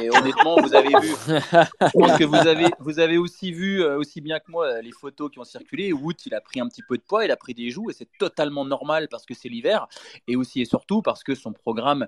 [0.00, 4.20] et honnêtement vous avez vu je pense que vous avez vous avez aussi vu aussi
[4.20, 6.96] bien que moi les photos qui ont circulé Wood il a pris un petit peu
[6.96, 9.86] de poids il a pris des joues et c'est totalement normal parce que c'est l'hiver
[10.26, 12.06] et aussi et surtout parce que son programme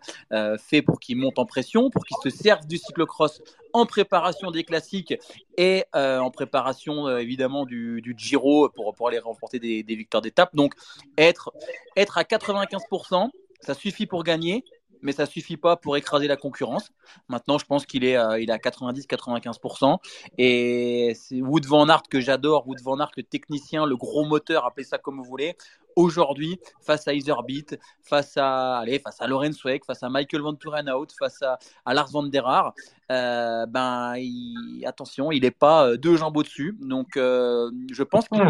[0.59, 3.41] fait pour qu'il monte en pression pour qu'il se serve du cyclocross
[3.75, 5.15] en préparation des classiques
[5.59, 10.23] et euh, en préparation euh, évidemment du, du Giro pour, aller remporter des, des victoires
[10.23, 10.75] d'étape donc
[11.19, 11.53] être
[11.97, 13.29] être à 95%,
[13.61, 14.65] ça suffit pour gagner.
[15.05, 16.91] Mais ça suffit pas pour écraser la concurrence.
[17.29, 19.99] Maintenant, je pense qu'il est, euh, il est à 90-95%.
[20.39, 24.65] Et c'est Wood Van Aert que j'adore, Wood Van Aert, le technicien, le gros moteur,
[24.65, 25.57] appelez ça comme vous voulez.
[25.95, 30.55] Aujourd'hui, face à Iserbeat, face à, allez, face à Lorenz Weck, face à Michael Van
[30.55, 32.75] Turenhout, face à, à Lars van der Haar,
[33.13, 36.77] euh, ben, il, attention, il n'est pas euh, deux jambes au-dessus.
[36.81, 38.43] Donc, je pense qu'il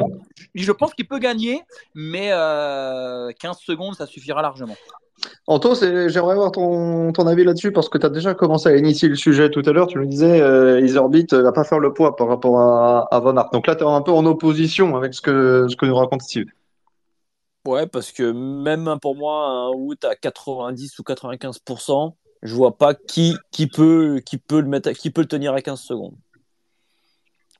[0.55, 1.61] je pense qu'il peut gagner,
[1.95, 4.77] mais 15 secondes, ça suffira largement.
[5.47, 9.09] Anto, j'aimerais avoir ton, ton avis là-dessus parce que tu as déjà commencé à initier
[9.09, 9.87] le sujet tout à l'heure.
[9.87, 13.37] Tu nous disais, euh, Iserbeat va pas faire le poids par rapport à, à Van
[13.37, 13.51] Aert.
[13.53, 16.23] Donc là, tu es un peu en opposition avec ce que, ce que nous raconte
[16.23, 16.47] Steve.
[17.67, 22.95] Ouais, parce que même pour moi, un Wout à 90 ou 95%, je vois pas
[22.95, 26.15] qui, qui, peut, qui, peut le mettre, qui peut le tenir à 15 secondes.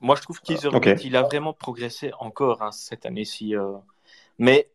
[0.01, 0.57] Moi, je trouve qu'il
[1.03, 3.55] il a vraiment progressé encore hein, cette année-ci.
[3.55, 3.73] Euh.
[4.37, 4.69] Mais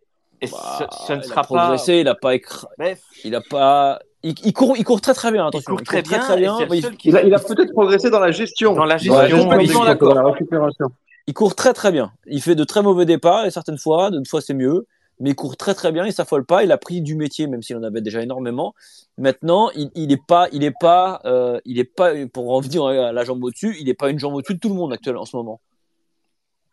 [0.46, 1.76] bah, ce, ne sera pas.
[1.88, 2.34] Il a pas
[3.24, 3.98] Il a pas.
[4.22, 5.46] Il, court, il court très très bien.
[5.46, 5.72] Attention.
[5.72, 6.58] Il court très, bien, très, bien.
[7.04, 8.74] Il, a, peut-être progressé dans la gestion.
[8.74, 9.44] Dans la gestion,
[9.94, 10.86] dans la récupération.
[11.26, 12.12] Il court très très bien.
[12.26, 14.86] Il fait de très mauvais départs et certaines fois, d'autres fois c'est mieux
[15.20, 17.62] mais il court très très bien, il s'affole pas, il a pris du métier, même
[17.62, 18.74] s'il en avait déjà énormément.
[19.18, 23.12] Maintenant, il, il est pas, il est pas, euh, il est pas, pour revenir à
[23.12, 25.26] la jambe au-dessus, il est pas une jambe au-dessus de tout le monde actuellement en
[25.26, 25.60] ce moment.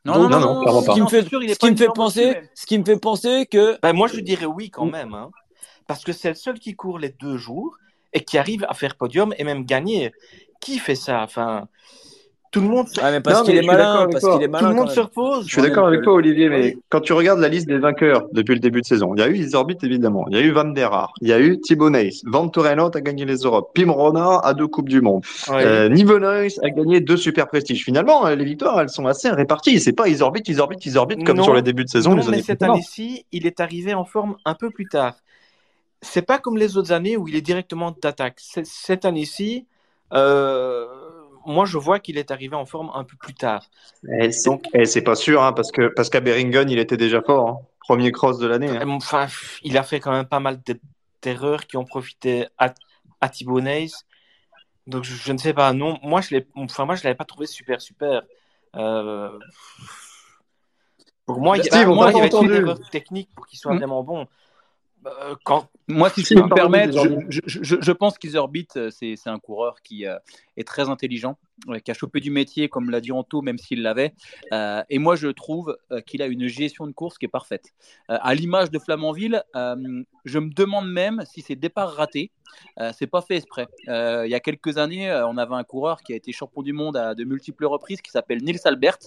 [0.07, 2.79] Non, non, non, non, Ce qui me fait, ce qui me fait penser, ce qui
[2.79, 3.77] me fait penser que.
[3.81, 5.31] Ben, moi, je dirais oui quand même, hein,
[5.85, 7.77] parce que c'est le seul qui court les deux jours
[8.13, 10.13] et qui arrive à faire podium et même gagner.
[10.61, 11.23] Qui fait ça?
[11.23, 11.67] Enfin,
[12.51, 12.88] tout le monde.
[13.01, 14.65] Ah, mais parce qu'il est malin, parce qu'il est malin.
[14.65, 15.45] Tout le monde se repose.
[15.47, 18.53] Je suis d'accord avec toi, Olivier, mais quand tu regardes la liste des vainqueurs depuis
[18.53, 20.65] le début de saison, il y a eu Isorbit évidemment, il y a eu Van
[20.65, 23.91] der Haar, il y a eu Thibaut Neis, Van Torrenot a gagné les Europes, Pim
[23.91, 25.63] Ronard a deux coupes du monde, ouais.
[25.65, 27.83] euh, a gagné deux super prestiges.
[27.83, 29.79] Finalement, euh, les victoires, elles sont assez réparties.
[29.79, 32.15] C'est pas Isorbit, Isorbit, Isorbit comme sur les débuts de saison.
[32.15, 35.15] Non, mais cette année-ci, il est arrivé en forme un peu plus tard.
[36.01, 38.39] C'est pas comme les autres années où il est directement d'attaque.
[38.39, 39.65] Cette année-ci.
[40.13, 40.86] Euh
[41.47, 43.69] moi, je vois qu'il est arrivé en forme un peu plus tard.
[44.19, 47.49] Et Donc, c'est pas sûr, hein, parce que parce qu'à Beringen, il était déjà fort.
[47.49, 47.60] Hein.
[47.79, 48.69] Premier cross de l'année.
[48.69, 48.89] Hein.
[48.89, 49.27] Enfin,
[49.63, 50.60] il a fait quand même pas mal
[51.21, 52.73] d'erreurs qui ont profité à,
[53.21, 53.62] à Thibaut
[54.88, 55.71] Donc, je, ne sais pas.
[55.71, 58.23] Non, moi, je l'ai, enfin, moi, je l'avais pas trouvé super, super.
[58.75, 59.39] Euh...
[61.25, 63.79] Pour moi, il, Steve, moi, il y avait une erreur technique pour qu'il soit hmm.
[63.79, 64.27] vraiment bon.
[65.05, 65.69] Euh, quand...
[65.88, 66.97] Moi, si je peux me permettre,
[67.30, 70.17] je, je, je, pense qu'Iserbeat, euh, c'est un coureur qui euh,
[70.58, 71.38] est très intelligent,
[71.83, 74.13] qui a chopé du métier, comme l'a dit Anto, même s'il l'avait.
[74.51, 77.73] et moi, je trouve qu'il a une gestion de course qui est parfaite.
[78.07, 79.43] à l'image de Flamanville,
[80.25, 82.31] je me demande même si ses départs ratés,
[82.79, 83.67] euh, c'est pas fait exprès.
[83.87, 86.61] Euh, il y a quelques années, euh, on avait un coureur qui a été champion
[86.61, 88.97] du monde à de multiples reprises qui s'appelle Nils Albert,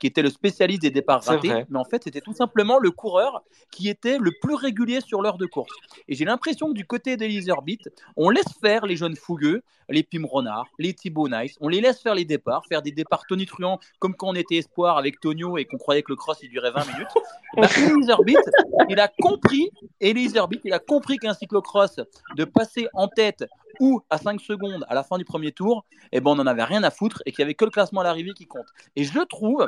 [0.00, 1.64] qui était le spécialiste des départs ratés.
[1.68, 5.38] Mais en fait, c'était tout simplement le coureur qui était le plus régulier sur l'heure
[5.38, 5.72] de course.
[6.08, 10.24] Et j'ai l'impression que du côté d'Elizabeth, on laisse faire les jeunes fougueux, les Pim
[10.26, 14.14] Renard, les Thibaut Nice, on les laisse faire les départs, faire des départs tonitruants comme
[14.14, 16.86] quand on était espoir avec Tonio et qu'on croyait que le cross il durait 20
[16.92, 17.08] minutes.
[17.78, 18.50] Elizabeth,
[18.88, 22.00] il a compris, il a compris qu'un cyclocross
[22.36, 23.44] de passer en tête
[23.80, 26.64] ou à 5 secondes à la fin du premier tour, eh ben on n'en avait
[26.64, 28.66] rien à foutre et qu'il n'y avait que le classement à l'arrivée qui compte.
[28.96, 29.66] Et je trouve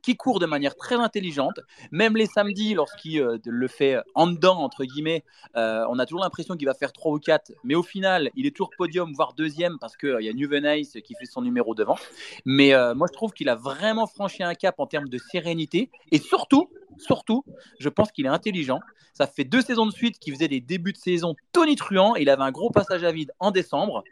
[0.00, 1.60] qu'il court de manière très intelligente.
[1.90, 5.24] Même les samedis, lorsqu'il euh, le fait en dedans, entre guillemets,
[5.56, 8.46] euh, on a toujours l'impression qu'il va faire 3 ou 4, mais au final, il
[8.46, 11.74] est toujours podium, voire deuxième, parce qu'il euh, y a Nuvenice qui fait son numéro
[11.74, 11.96] devant.
[12.44, 16.18] Mais moi, je trouve qu'il a vraiment franchi un cap en termes de sérénité, et
[16.18, 17.44] surtout, surtout,
[17.78, 18.80] je pense qu'il est intelligent.
[19.12, 22.14] Ça fait deux saisons de suite qu'il faisait des débuts de saison tonitruants.
[22.16, 24.04] Il avait un gros passage à vide en décembre.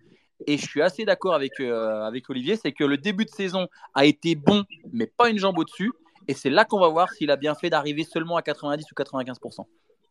[0.47, 3.67] Et je suis assez d'accord avec, euh, avec Olivier, c'est que le début de saison
[3.95, 5.93] a été bon, mais pas une jambe au-dessus.
[6.29, 8.95] Et c'est là qu'on va voir s'il a bien fait d'arriver seulement à 90 ou
[8.95, 9.67] 95%.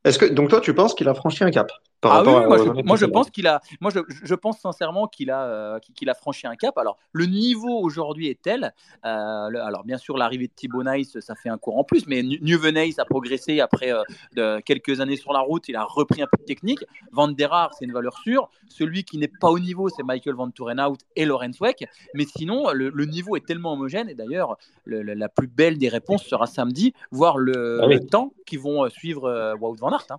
[0.08, 1.70] Est-ce que donc toi tu penses qu'il a franchi un cap
[2.04, 6.10] ah oui, moi, je, pense qu'il a, moi je, pense sincèrement qu'il a, euh, qu'il
[6.10, 6.78] a franchi un cap.
[6.78, 8.72] Alors le niveau aujourd'hui est tel,
[9.04, 12.22] euh, alors bien sûr l'arrivée de Thibaut Nice ça fait un cours en plus, mais
[12.22, 14.04] Nice a progressé après euh,
[14.36, 16.86] de quelques années sur la route, il a repris un peu de technique.
[17.12, 18.50] Van der Haar c'est une valeur sûre.
[18.70, 22.70] Celui qui n'est pas au niveau c'est Michael Van Turenhout et Lorenz Weck, mais sinon
[22.72, 27.40] le, niveau est tellement homogène et d'ailleurs la plus belle des réponses sera samedi, voir
[27.40, 30.08] le, ah temps qui vont suivre Wout Van Aert.
[30.10, 30.18] Hein.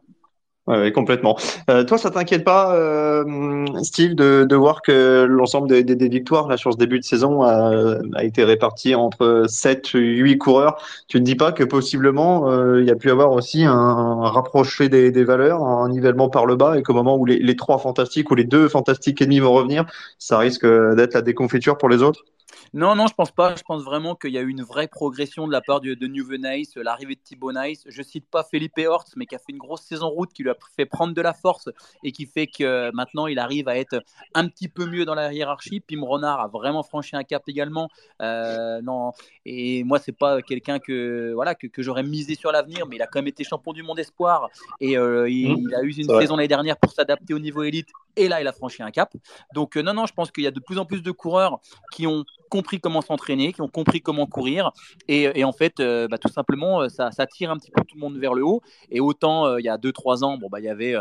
[0.69, 1.39] Oui, complètement.
[1.71, 6.75] Euh, toi, ça t'inquiète pas, euh, Steve, de, voir que l'ensemble des, victoires là, sur
[6.75, 10.77] ce début de saison a, été réparti entre 7, 8 coureurs?
[11.09, 14.29] Tu ne dis pas que possiblement euh, il y a pu avoir aussi un, un
[14.29, 17.57] rapproché des, des, valeurs, un nivellement par le bas, et qu'au moment où les, les,
[17.57, 19.87] trois fantastiques ou les deux fantastiques ennemis vont revenir,
[20.19, 22.25] ça risque d'être la déconfiture pour les autres?
[22.73, 23.55] Non, non, je pense pas.
[23.57, 26.07] Je pense vraiment qu'il y a eu une vraie progression de la part de, de
[26.07, 27.85] Nice, l'arrivée de Thibaut Nice.
[27.87, 30.51] Je cite pas Felipe Hortz, mais qui a fait une grosse saison route, qui lui
[30.51, 31.69] a fait prendre de la force
[32.05, 34.03] et qui fait que maintenant il arrive à être
[34.35, 35.81] un petit peu mieux dans la hiérarchie.
[35.81, 37.89] Pim Renard a vraiment franchi un cap également.
[38.23, 39.13] Euh, non,
[39.45, 43.03] et moi c'est pas quelqu'un que voilà que, que j'aurais misé sur l'avenir, mais il
[43.03, 44.49] a quand même été champion du monde espoir
[44.81, 45.69] et euh, il, Mmh.
[45.69, 47.89] il a eu une saison l'année dernière pour s'adapter au niveau élite.
[48.17, 49.13] Et là, il a franchi un cap.
[49.55, 51.61] Donc, euh, non, non, je pense qu'il y a de plus en plus de coureurs
[51.93, 54.73] qui ont compris comment s'entraîner, qui ont compris comment courir.
[55.09, 57.97] Et, en fait, euh, bah, tout simplement, euh, ça, ça tire un petit peu tout
[57.97, 58.63] le monde vers le haut.
[58.91, 60.95] Et autant, euh, il y a 2-3 ans, bon, bah, il y avait.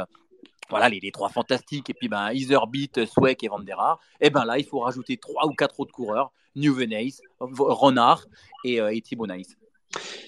[0.69, 3.59] voilà, les, trois fantastiques, et puis ben, Iserbeat, Sweck et Van.
[4.19, 8.25] Et ben là, il faut rajouter trois ou quatre autres coureurs, New Venice, Renard
[8.65, 9.27] et, et Thibaut.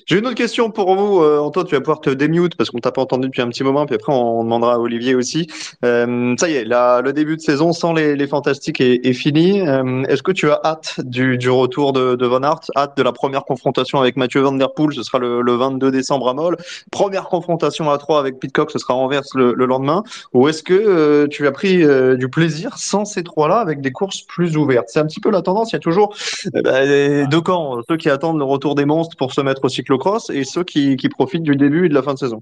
[0.05, 1.21] J'ai une autre question pour vous.
[1.21, 3.63] Euh, Antoine, tu vas pouvoir te démute parce qu'on t'a pas entendu depuis un petit
[3.63, 5.45] moment, puis après on demandera à Olivier aussi.
[5.85, 9.13] Euh, ça y est, la- le début de saison sans les, les fantastiques est, est
[9.13, 9.61] fini.
[9.67, 13.03] Euh, Est-ce que tu as hâte du, du retour de, de Van Aert, hâte de
[13.03, 16.33] la première confrontation avec Mathieu Van Der Poel, ce sera le, le 22 décembre à
[16.33, 16.57] Moll.
[16.91, 20.03] Première confrontation à 3 avec Pitcock, ce sera à Anvers le, le lendemain.
[20.33, 23.91] Ou est-ce que euh, tu as pris euh, du plaisir sans ces trois-là avec des
[23.91, 24.85] courses plus ouvertes?
[24.87, 25.71] C'est un petit peu la tendance.
[25.71, 26.15] Il y a toujours
[26.55, 30.29] eh ben, deux camps, ceux qui attendent le retour des monstres pour se mettre cyclocross
[30.29, 32.39] et ceux qui, qui profitent du début et de la fin de saison.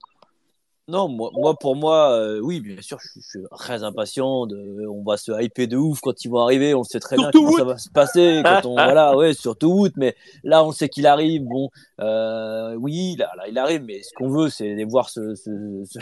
[0.89, 4.45] Non, moi, moi pour moi, euh, oui, bien sûr, je, suis- je suis très impatient.
[4.45, 6.73] De, on va se hyper de ouf quand ils vont arriver.
[6.73, 8.41] On sait très bien comment ça va se passer.
[8.45, 9.91] Quand on, voilà, ouais, surtout Wout.
[9.97, 11.43] Mais là, on sait qu'il arrive.
[11.43, 11.69] Bon,
[11.99, 13.83] euh, oui, là, là, il arrive.
[13.83, 15.99] Mais ce qu'on veut, c'est les voir se, se, se,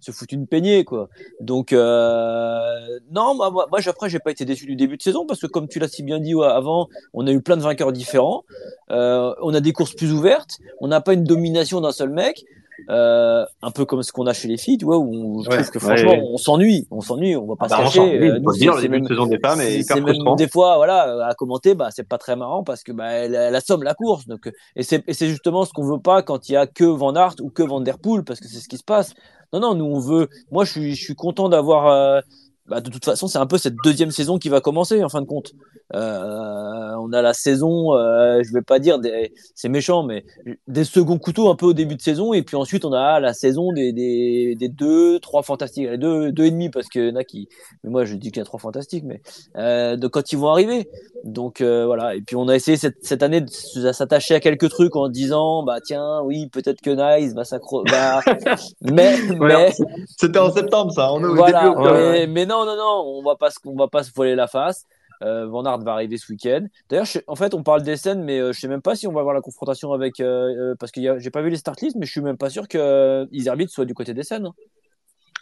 [0.00, 1.08] se- foutre une peignée, quoi.
[1.40, 5.26] Donc, euh, non, moi, moi, moi, après, j'ai pas été déçu du début de saison
[5.26, 7.62] parce que, comme tu l'as si bien dit ouais, avant, on a eu plein de
[7.62, 8.42] vainqueurs différents.
[8.90, 10.58] Euh, on a des courses plus ouvertes.
[10.80, 12.44] On n'a pas une domination d'un seul mec.
[12.90, 15.56] Euh, un peu comme ce qu'on a chez les filles, tu vois, où je Ouais,
[15.58, 16.28] trouve que franchement, ouais, ouais.
[16.32, 18.18] on s'ennuie, on s'ennuie, on va pas Bah, se on cacher.
[18.30, 20.48] Euh, nous, dire, c'est- le c'est début même- saison des femmes est c'est même des
[20.48, 23.82] fois, voilà, à commenter, bah, c'est pas très marrant parce que bah, elle, elle assomme
[23.82, 24.26] la course.
[24.26, 26.66] Donc, euh, et c'est et c'est justement ce qu'on veut pas quand il y a
[26.66, 29.14] que Van Aert ou que Van Der Poel parce que c'est ce qui se passe.
[29.52, 30.28] Non, non, nous on veut.
[30.50, 31.86] Moi, je suis, je suis content d'avoir.
[31.88, 32.20] euh,
[32.66, 35.20] bah, de toute façon, c'est un peu cette deuxième saison qui va commencer en fin
[35.20, 35.52] de compte.
[35.94, 40.24] Euh, on a la saison, euh, je vais pas dire des, c'est méchant, mais
[40.66, 43.34] des seconds couteaux un peu au début de saison, et puis ensuite on a la
[43.34, 47.10] saison des, des, des deux, trois fantastiques, les deux, deux et demi parce qu'il y
[47.10, 47.48] en a qui,
[47.82, 49.20] mais moi je dis qu'il y a trois fantastiques, mais
[49.56, 50.88] euh, de quand ils vont arriver.
[51.24, 53.48] Donc euh, voilà, et puis on a essayé cette, cette année de
[53.92, 58.20] s'attacher à quelques trucs en disant, bah tiens, oui, peut-être que Nice va s'accrocher, bah,
[58.82, 59.72] mais, mais,
[60.18, 61.12] C'était en septembre, ça.
[61.12, 63.74] On est au voilà, début mais, mais non, non, non, on va pas, se- on
[63.76, 64.84] va pas se voiler la face.
[65.22, 66.66] Euh, Van Aert va arriver ce week-end.
[66.90, 69.12] D'ailleurs, en fait, on parle des scènes, mais euh, je sais même pas si on
[69.12, 70.24] va avoir la confrontation avec, euh,
[70.72, 72.50] euh, parce que a- j'ai pas vu les start lists, mais je suis même pas
[72.50, 74.46] sûr que euh, Iservit soit du côté des scènes.
[74.46, 74.52] hein.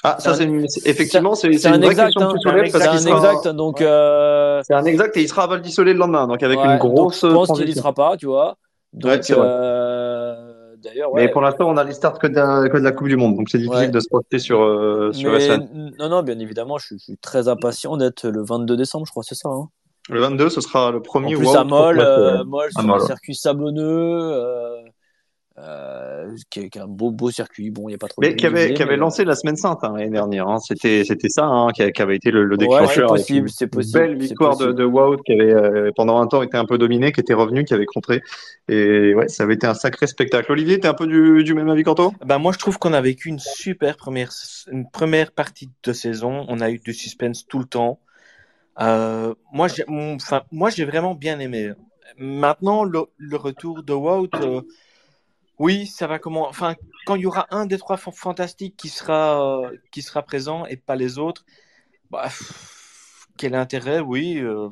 [0.04, 2.34] Ah, ça, c'est un- effectivement, c'est un vraie exact, hein.
[2.42, 2.48] c'est
[2.88, 3.78] un exact, donc.
[3.78, 6.78] C'est un exact et il sera à Val d'Isolé le lendemain, donc avec ouais, une
[6.78, 8.56] grosse je pense qu'il y sera pas, tu vois.
[8.92, 9.20] Donc, Ouais,
[10.82, 11.22] d'ailleurs, ouais.
[11.26, 13.16] Mais pour l'instant, on a les starts que de la, que de la Coupe du
[13.16, 13.88] Monde, donc c'est difficile Ouais.
[13.88, 15.48] de se projeter sur, euh, sur Mais
[15.98, 19.10] non, non, bien évidemment, je, suis- je suis très impatient d'être le 22 décembre, je
[19.10, 19.48] crois, c'est ça.
[19.48, 19.68] Hein.
[20.08, 22.82] Le 22, ce sera le En premier plus, World à Moll, Cross Match, euh, euh,
[22.82, 24.32] sur un circuit sablonneux,
[25.58, 27.70] euh, qui, est, qui est un beau, beau circuit.
[27.70, 29.80] Bon, il n'y a pas trop de Mais qui avait, qui lancé la semaine sainte
[29.82, 30.48] hein, l'année dernière.
[30.48, 30.58] Hein.
[30.58, 33.10] C'était, c'était ça hein, qui, a- qui avait été le, le Ouais, c'est déclencheur.
[33.12, 33.98] avec possible, une c'est possible.
[33.98, 34.78] Belle c'est victoire de, possible.
[34.78, 37.64] de Wout qui avait euh, pendant un temps été un peu dominé, qui était revenu,
[37.64, 38.22] qui avait contré.
[38.68, 40.50] Et ouais, ça avait été un sacré spectacle.
[40.52, 43.00] Olivier, t'es un peu du, du même avis qu'Anto Ben moi, je trouve qu'on a
[43.00, 44.30] vécu une super première,
[44.70, 46.46] une première partie de saison.
[46.48, 47.98] On a eu du suspense tout le temps.
[48.80, 51.72] Euh, moi, j'ai, mon- enfin, moi, j'ai vraiment bien aimé.
[52.18, 54.62] Maintenant, le, le retour de Wout, euh,
[55.58, 56.48] oui, ça va comment.
[56.48, 56.74] Enfin,
[57.06, 60.66] quand il y aura un des trois fan- fantastiques qui sera, euh, qui sera présent
[60.66, 61.44] et pas les autres,
[62.10, 64.38] bah, pff, quel intérêt, oui.
[64.38, 64.68] euh,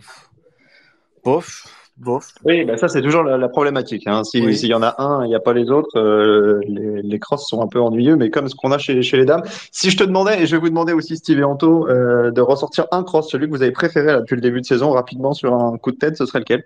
[1.25, 1.67] bof,
[1.97, 2.33] bof.
[2.45, 4.07] Oui, bah ça c'est toujours la, la problématique.
[4.07, 4.23] Hein.
[4.35, 4.57] Oui.
[4.57, 7.47] S'il y en a un, il n'y a pas les autres, euh, les, les crosses
[7.47, 9.43] sont un peu ennuyeux, mais comme ce qu'on a chez, chez les dames.
[9.71, 12.41] Si je te demandais, et je vais vous demander aussi Steve et Anto, euh, de
[12.41, 15.33] ressortir un cross, celui que vous avez préféré là, depuis le début de saison, rapidement
[15.35, 16.65] sur un coup de tête, ce serait lequel?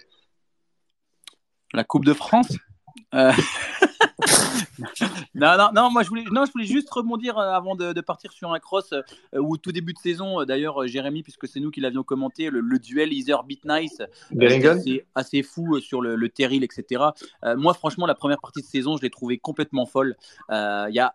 [1.72, 2.56] La Coupe de France?
[3.14, 3.32] Euh,
[5.34, 8.00] non, non, non, moi je voulais, non, je voulais juste rebondir euh, avant de, de
[8.00, 9.02] partir sur un cross euh,
[9.38, 12.50] où tout début de saison, euh, d'ailleurs, euh, Jérémy, puisque c'est nous qui l'avions commenté,
[12.50, 17.02] le, le duel Ether Beat Nice, euh, assez fou sur le, le terril, etc.
[17.44, 20.16] Euh, moi, franchement, la première partie de saison, je l'ai trouvé complètement folle.
[20.50, 21.14] Il y a,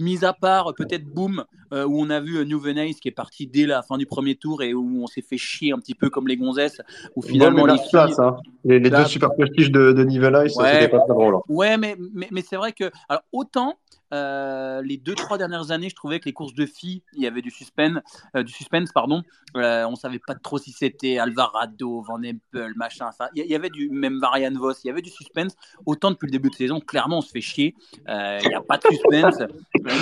[0.00, 3.46] mis à part peut-être Boom, euh, où on a vu New Venice qui est parti
[3.46, 6.08] dès la fin du premier tour et où on s'est fait chier un petit peu
[6.08, 6.80] comme les gonzesses,
[7.14, 8.14] où finalement Bon, les filles.
[8.18, 8.36] hein.
[8.68, 10.72] Les, les Là, deux super prestiges de, de Nivelles, ça Ouais.
[10.72, 11.36] c'était pas très drôle.
[11.36, 11.40] hein.
[11.48, 12.90] Ouais, mais, mais, mais c'est vrai que.
[13.08, 13.74] Alors, autant
[14.12, 17.26] euh, les deux, trois dernières années, je trouvais que les courses de filles, il y
[17.26, 17.98] avait du suspense,
[18.36, 19.22] euh, du suspense pardon.
[19.56, 23.06] Euh, on savait pas trop si c'était Alvarado, Van Empel, machin.
[23.08, 23.88] Enfin, il y, avait du.
[23.90, 25.54] Même Varian Voss, il y avait du suspense.
[25.86, 27.74] Autant depuis le début de saison, clairement, on se fait chier.
[28.08, 29.38] Euh, Il n'y a pas de suspense.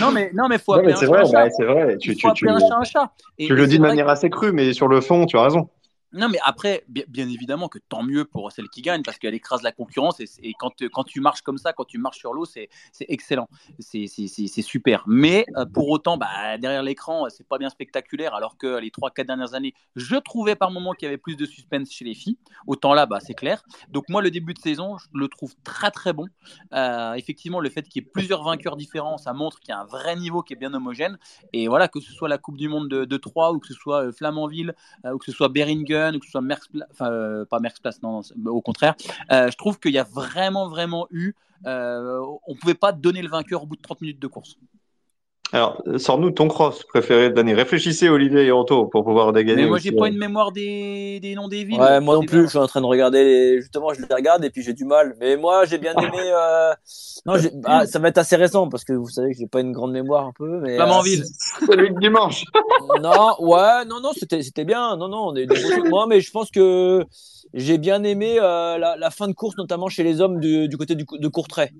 [0.00, 1.44] Non, mais, non, mais faut Non, appeler mais un vrai, un chat.
[1.44, 1.98] bah, c'est vrai.
[1.98, 3.12] Tu, Il tu, faut tu, appeler un chat un chat.
[3.38, 5.42] Et- tu et le dis de manière assez crue, mais sur le fond, tu as
[5.44, 5.68] raison.
[6.14, 9.62] Non, mais après, bien, évidemment que tant mieux pour celle qui gagne parce qu'elle écrase
[9.62, 12.68] la concurrence et, quand, quand tu marches comme ça, quand tu marches sur l'eau, c'est
[13.00, 13.48] excellent,
[13.80, 15.04] c'est super.
[15.06, 19.26] Mais euh, pour autant, bah, derrière l'écran, c'est pas bien spectaculaire alors que les 3-4
[19.26, 22.38] dernières années, je trouvais par moments qu'il y avait plus de suspense chez les filles.
[22.66, 23.64] Autant là, bah, c'est clair.
[23.88, 26.26] Donc moi, le début de saison, je le trouve très très bon.
[26.72, 29.80] Euh, effectivement, le fait qu'il y ait plusieurs vainqueurs différents, ça montre qu'il y a
[29.80, 31.18] un vrai niveau qui est bien homogène.
[31.52, 33.74] Et voilà, que ce soit la Coupe du Monde de, de 3 ou que ce
[33.74, 34.74] soit euh, Flamanville,
[35.04, 37.80] euh, ou que ce soit Beringen, ou que ce soit Merckx, enfin euh, pas Merckx
[37.80, 38.94] Place, non, non, au contraire.
[39.32, 41.34] Euh, je trouve qu'il y a vraiment, vraiment eu.
[41.66, 44.58] euh, on pouvait pas donner le vainqueur au bout de 30 minutes de course.
[45.54, 47.54] Alors, sors-nous ton cross préféré de l'année.
[47.54, 49.62] Réfléchissez, Olivier et Anto, pour pouvoir dégainer.
[49.62, 51.80] Mais moi, j'ai pas euh, une mémoire des, des noms des villes.
[51.80, 52.42] Ouais, moi non plus.
[52.42, 53.22] Je suis en train de regarder.
[53.22, 53.60] Les...
[53.60, 55.14] Justement, je les regarde et puis j'ai du mal.
[55.20, 56.18] Mais moi, j'ai bien aimé.
[56.18, 56.72] Euh...
[57.24, 57.34] Non,
[57.66, 59.92] ah, ça va être assez récent parce que vous savez que j'ai pas une grande
[59.92, 60.58] mémoire un peu.
[60.58, 61.22] Mais Flamanville.
[61.22, 62.42] euh, Celui de dimanche.
[63.00, 64.96] non, ouais, non, non, c'était c'était bien.
[64.96, 65.46] Non, non, on est
[65.88, 67.04] moi, mais je pense que
[67.54, 70.76] j'ai bien aimé euh, la, la fin de course, notamment chez les hommes du, du
[70.76, 71.70] côté du, de Courtrai,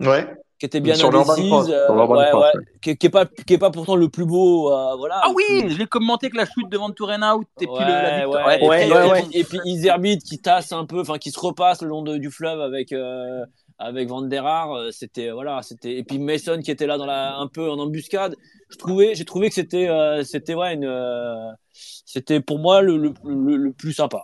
[0.00, 0.26] Ouais.
[0.64, 1.50] Qui était bien Sur l'Urban indécise.
[1.50, 3.96] Cross, euh, sur l'Urban ouais, Cross, ouais, qui, qui est pas qui est pas pourtant
[3.96, 4.72] le plus beau.
[4.72, 5.20] euh, voilà.
[5.22, 8.20] Ah oui, je l'ai commenté que la chute devant Turena out et puis le, la
[8.20, 8.46] victoire.
[8.46, 9.22] ouais, Ouais, et, puis, ouais, et ouais.
[9.28, 12.16] puis- et puis Iserbyt qui tasse un peu, enfin qui se repasse le long de-
[12.16, 13.44] du fleuve avec euh,
[13.78, 17.06] avec Van der Haar, euh, c'était voilà, c'était et puis Mason qui était là dans
[17.06, 18.34] la un peu en embuscade.
[18.70, 21.34] Je trouvais, j'ai trouvé que c'était euh, c'était ouais une euh,
[21.72, 24.22] c'était pour moi le, le, le, le plus sympa.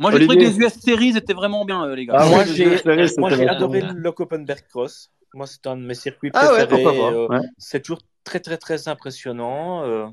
[0.00, 2.14] Moi, j'ai trouvé que les US Series étaient vraiment bien, euh, les gars.
[2.18, 5.10] Ah, moi, j'ai adoré le Kopenberg Cross.
[5.34, 6.86] Moi, c'est un de mes circuits Ah ouais, préférés.
[6.86, 7.40] euh, Ouais.
[7.58, 9.84] C'est toujours très, très, très impressionnant.
[9.84, 10.06] euh.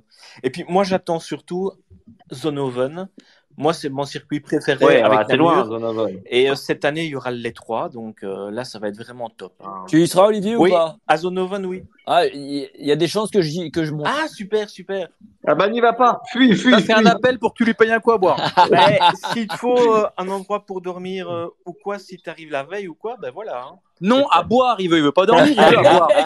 [0.43, 1.71] Et puis, moi, j'attends surtout
[2.33, 3.07] Zonhoven.
[3.57, 5.67] Moi, c'est mon circuit préféré Ouais, avec ah, c'est loin.
[6.25, 7.89] Et euh, cette année, il y aura les trois.
[7.89, 9.53] Donc euh, là, ça va être vraiment top.
[9.63, 9.83] hein.
[9.89, 10.95] Tu y seras Olivier Oui, ou pas?
[11.05, 11.83] à Zonhoven, oui.
[12.07, 14.07] Ah, il y, a des chances que je que je monte.
[14.09, 15.09] Ah, super, super.
[15.45, 16.21] Ah bah n'y va pas.
[16.31, 18.37] Fuis, fuis, Ça fait un appel pour que tu lui payes un coup à boire.
[18.71, 18.97] Ben,
[19.33, 22.63] S'il te faut euh, un endroit pour dormir euh, ou quoi, si tu arrives la
[22.63, 23.63] veille ou quoi, ben voilà.
[23.65, 23.75] hein.
[24.01, 26.07] Non, à boire, il veut, il veut pas dormir, il veut à boire.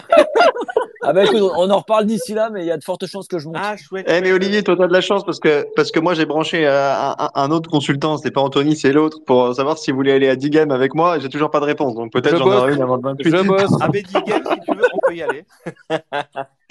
[1.08, 3.28] Ah bah écoute, on en reparle d'ici là, mais il y a de fortes chances
[3.28, 3.56] que je monte.
[3.60, 4.06] Ah, chouette.
[4.08, 4.32] Eh mais.
[4.32, 6.92] Olivier, toi t'as de la chance parce que parce que moi j'ai branché euh,
[7.34, 10.50] un, autre consultant, c'était pas Anthony, c'est l'autre pour savoir s'il voulait aller à 10
[10.50, 11.16] games avec moi.
[11.16, 13.30] et J'ai toujours pas de réponse, donc peut-être Je j'en aurai une avant le 28.
[13.30, 13.80] Je bosse.
[13.80, 15.44] À Bédi Game, si tu veux, on peut y aller.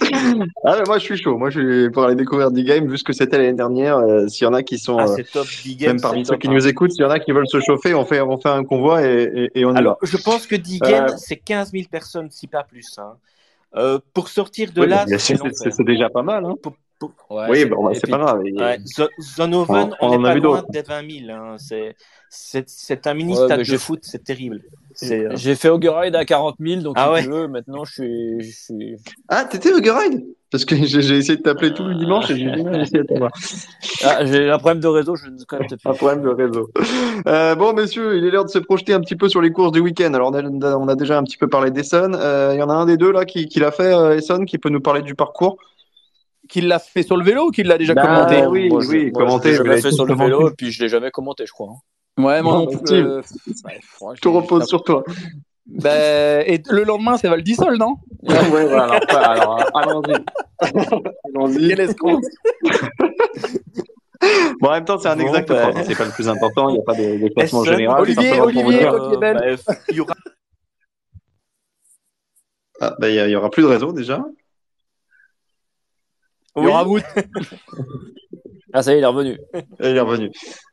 [0.02, 2.98] Ah mais moi je suis chaud, moi je suis pour aller découvrir 10 games vu
[2.98, 3.98] ce que c'était l'année dernière.
[3.98, 5.48] euh, s'il y en a qui sont Ah, euh, c'est top.
[5.64, 6.54] 10 games, même parmi ceux top, qui hein.
[6.54, 8.64] nous écoutent, s'il y en a qui veulent se chauffer, on fait on fait un
[8.64, 10.08] convoi et, et, et on y Alors, va.
[10.08, 12.98] je pense que 10 games, Euh, c'est 15 000 personnes, si pas plus.
[12.98, 13.14] hein.
[13.78, 16.46] Euh, pour sortir de Oui, là, c'est déjà pas mal.
[16.46, 16.56] Hein.
[16.62, 18.40] Pour- pour- Ouais, oui, c'est- bon, bah, c'est pas grave.
[18.42, 18.78] Ouais,
[19.68, 20.72] On- on on a pas loin d'autres.
[20.72, 21.30] des 20 000.
[21.30, 21.56] hein.
[21.58, 21.94] C'est-
[22.38, 24.62] C'est un mini Ouais, stade de j'ai- foot, c'est terrible.
[24.94, 27.24] C'est, euh, J'ai fait Oggeride à 40 000, donc Ah si ouais.
[27.24, 28.96] tu veux, maintenant je suis, je suis...
[29.28, 32.38] Ah, t'étais au Ride Parce que j'ai j'ai essayé de t'appeler tout le dimanche et
[32.38, 33.32] j'ai du mal à essayer de t'avoir.
[34.04, 35.90] Ah, j'ai un problème de réseau, je ne capte plus.
[35.90, 36.70] Un problème de réseau.
[37.28, 39.74] Euh, bon, messieurs, il est l'heure de se projeter un petit peu sur les courses
[39.74, 40.14] du week-end.
[40.14, 42.14] Alors, on a, on a déjà un petit peu parlé d'Esson.
[42.14, 44.46] Euh, Il y en a un des deux là qui, qui l'a fait, euh, Esson,
[44.46, 45.58] qui peut nous parler du parcours?
[46.48, 48.46] Qu'il l'a fait sur le vélo ou qu'il l'a déjà Bah, commenté?
[48.46, 50.82] oui, Moi, oui, moi, commenté, Je l'ai jamais fait sur le vélo, et puis je
[50.84, 51.74] l'ai jamais commenté, je crois.
[52.18, 52.94] Ouais, moi Non, plus.
[52.94, 53.22] Euh,
[54.02, 55.04] ouais, Tout repose sur toi.
[55.66, 60.16] Ben, et le lendemain, c'est Val d'Isol, non ouais, voilà, alors, ça, alors, allons-y.
[61.26, 61.68] allons-y.
[61.70, 62.22] Quel escroc
[64.62, 65.72] Bon, en même temps, c'est un Bon, exact bah.
[65.84, 66.70] c'est pas le plus important.
[66.70, 68.00] Il n'y a pas de, de classement général.
[68.02, 68.88] Olivier, Olivier,
[69.20, 69.38] belle.
[69.38, 70.14] bref, il y aura
[72.80, 74.24] Ah, bah, il y a- il y aura plus de réseau déjà.
[76.58, 77.00] Il y aura vous.
[78.78, 79.38] Ah, ça y est, il est revenu.
[79.80, 80.32] Il est revenu.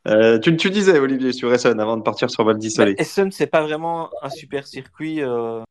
[0.09, 2.95] Euh, tu, tu disais, Olivier, sur Essen, avant de partir sur Val di Sole.
[2.95, 5.21] Bah, Essen, c'est pas vraiment un super circuit.
[5.23, 5.61] euh,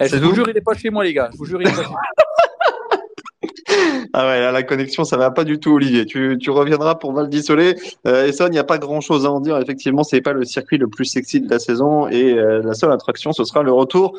[0.00, 1.28] Eh, je vous jure, il est pas chez moi, les gars.
[1.34, 2.00] Je vous jure, il est pas chez moi.
[4.12, 6.04] Ah ouais, là, la connexion, ça va pas du tout, Olivier.
[6.04, 7.74] Tu, tu reviendras pour Val di Sole.
[8.06, 9.56] Euh, Essonne, il n'y a pas grand chose à en dire.
[9.58, 12.90] Effectivement, c'est pas le circuit le plus sexy de la saison et euh, la seule
[12.92, 14.18] attraction, ce sera le retour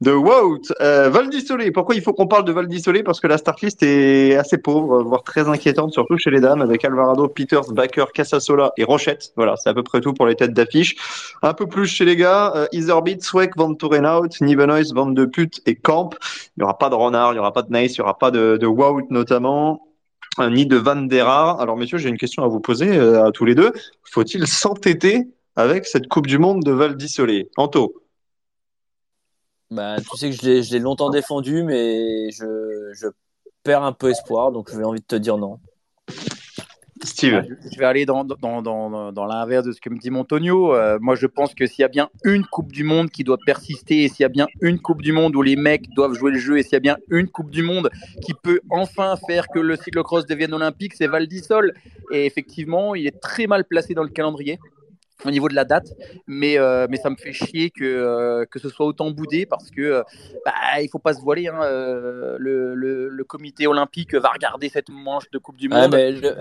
[0.00, 0.72] de Wout.
[0.80, 1.72] Euh, Val di Sole.
[1.72, 4.58] Pourquoi il faut qu'on parle de Val di Sole Parce que la startlist est assez
[4.58, 9.32] pauvre, voire très inquiétante, surtout chez les dames, avec Alvarado, Peters, Baker, Casasola et Rochette.
[9.36, 10.96] Voilà, c'est à peu près tout pour les têtes d'affiche.
[11.42, 15.60] Un peu plus chez les gars, euh, Iserbyt, Sweck, Van Torenhout, Nivenois, Van de Put
[15.66, 16.10] et Camp.
[16.56, 18.18] Il n'y aura pas de Renard, il n'y aura pas de Nice, il n'y aura
[18.18, 19.82] pas de, de Wout notamment.
[20.38, 21.60] ni de Van der Haar.
[21.60, 23.72] Alors, messieurs, j'ai une question à vous poser à tous les deux.
[24.04, 25.26] Faut-il s'entêter
[25.56, 27.48] avec cette Coupe du Monde de Val d'Issolé?
[27.56, 27.94] Anto
[29.70, 33.08] bah, Tu sais que je l'ai longtemps défendu, mais je, je
[33.62, 35.58] perds un peu espoir, donc j'ai envie de te dire non.
[37.04, 37.44] Steve.
[37.72, 40.74] Je vais aller dans, dans, dans, dans l'inverse de ce que me dit Montonio.
[40.74, 43.38] Euh, moi, je pense que s'il y a bien une Coupe du Monde qui doit
[43.44, 46.32] persister, et s'il y a bien une Coupe du Monde où les mecs doivent jouer
[46.32, 47.90] le jeu, et s'il y a bien une Coupe du Monde
[48.24, 51.74] qui peut enfin faire que le cyclocross devienne olympique, c'est Val d'Isol.
[52.12, 54.58] Et effectivement, il est très mal placé dans le calendrier
[55.24, 55.86] au niveau de la date,
[56.26, 59.70] mais, euh, mais ça me fait chier que, euh, que ce soit autant boudé parce
[59.70, 60.02] que euh,
[60.44, 61.48] bah, il faut pas se voiler.
[61.48, 65.94] Hein, le, le, le, comité olympique va regarder cette manche de Coupe du Monde.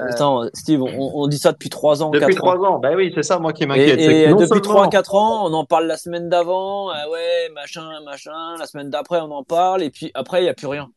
[0.09, 2.11] attends, Steve, on, on, dit ça depuis trois ans.
[2.11, 3.99] Depuis trois ans, bah oui, c'est ça moi qui m'inquiète.
[3.99, 7.89] Et, et depuis trois, quatre ans, on en parle la semaine d'avant, ah ouais, machin,
[8.05, 8.55] machin.
[8.59, 10.89] La semaine d'après, on en parle, et puis après, il n'y a plus rien.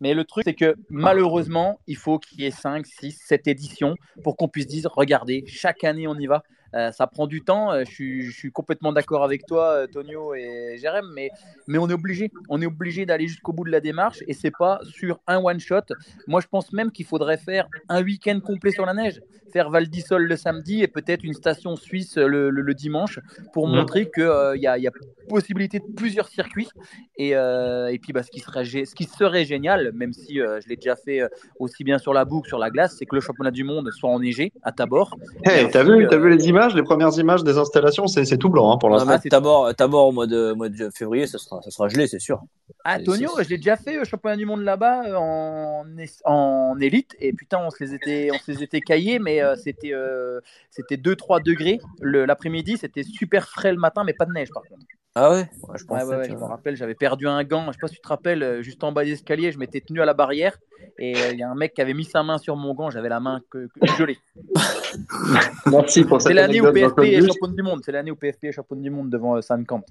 [0.00, 3.94] Mais le truc, c'est que malheureusement, il faut qu'il y ait 5, 6, 7 éditions
[4.22, 6.42] pour qu'on puisse dire regardez, chaque année on y va.
[6.74, 7.72] Euh, ça prend du temps.
[7.72, 11.30] Euh, je suis, complètement d'accord avec toi, euh, Tonio et Jérém, mais,
[11.66, 12.30] mais on est obligé.
[12.48, 15.60] On est obligé d'aller jusqu'au bout de la démarche et c'est pas sur un one
[15.60, 15.94] shot.
[16.26, 19.20] Moi, je pense même qu'il faudrait faire un week-end complet sur la neige,
[19.52, 23.20] faire Val d'Isol le samedi et peut-être une station suisse le, dimanche
[23.52, 23.70] pour mmh.
[23.70, 24.90] montrer qu'il y, a, y a
[25.28, 26.68] possibilité de plusieurs circuits.
[27.16, 30.76] Et, et puis, bah, ce, qui serait, ce qui serait génial, même si je l'ai
[30.76, 31.22] déjà fait
[31.60, 34.10] aussi bien sur la boucle, sur la glace, c'est que le championnat du monde soit
[34.10, 35.16] enneigé à Tabor.
[35.44, 38.72] Hey, t'as vu, as vu les images les premières images des installations, c'est tout blanc
[38.72, 39.18] hein, pour l'instant.
[39.28, 42.42] Tabor, au mois de, mois de février, ça sera, ça sera gelé, c'est sûr.
[42.84, 45.84] Ah, Tonio, je l'ai déjà fait, au championnat du monde là-bas, euh, en,
[46.24, 49.56] en élite, et putain, on se les était, on se les était caillés, mais euh,
[49.56, 50.40] c'était euh,
[50.70, 54.86] c'était 2-3 degrés l'après-midi, c'était super frais le matin, mais pas de neige par contre.
[55.16, 57.66] Ah ouais, Je, me rappelle, j'avais perdu un gant.
[57.68, 60.00] Je sais pas si tu te rappelles, juste en bas des escaliers, je m'étais tenu
[60.00, 60.58] à la barrière
[60.98, 62.90] et il y a un mec qui avait mis sa main sur mon gant.
[62.90, 64.18] J'avais la main que, gelée.
[65.66, 67.82] Merci pour C'est l'année où PFP est champion du monde.
[67.84, 69.84] C'est l'année où PFP est champion du monde devant Sam Camp.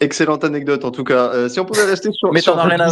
[0.00, 1.32] Excellente anecdote en tout cas.
[1.32, 2.32] Euh, si on pouvait rester sur.
[2.32, 2.88] Mais t'en as rien à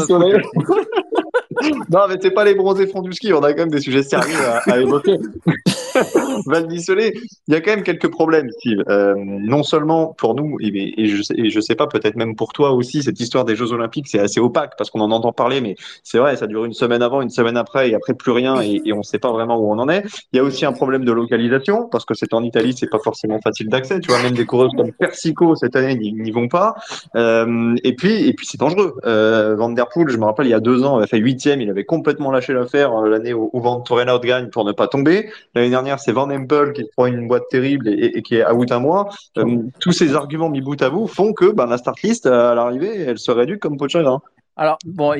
[1.90, 3.32] non, mais c'est pas les bronzés fonds du ski.
[3.32, 5.18] On a quand même des sujets sérieux à, évoquer.
[6.46, 8.82] Val il y a quand même quelques problèmes, Steve.
[8.88, 13.02] Euh, non seulement pour nous, et, je, sais, sais pas, peut-être même pour toi aussi,
[13.02, 16.18] cette histoire des Jeux Olympiques, c'est assez opaque parce qu'on en entend parler, mais c'est
[16.18, 18.98] vrai, ça dure une semaine avant, une semaine après, et après plus rien, et, on
[18.98, 20.04] ne sait pas vraiment où on en est.
[20.32, 22.98] Il y a aussi un problème de localisation parce que c'est en Italie, c'est pas
[22.98, 24.00] forcément facile d'accès.
[24.00, 26.74] Tu vois, même des coureuses comme Persico cette année n'y vont pas.
[27.16, 28.96] Euh, et puis, et puis c'est dangereux.
[29.04, 31.18] Euh, Van der Poel, je me rappelle, il y a deux ans, il avait fait
[31.18, 34.72] huitième, il avait complètement lâché l'affaire euh, l'année où, où Van Torenhout gagne pour ne
[34.72, 35.30] pas tomber.
[35.54, 36.29] L'année dernière, c'est Van
[36.74, 39.08] Qui prend une boîte terrible et, qui est à out un mois.
[39.38, 42.54] Euh, tous ces arguments mis bout à bout font que ben, la start list, à
[42.54, 44.20] l'arrivée, elle se réduit comme peau de chagrin.
[44.60, 45.14] Alors, bon,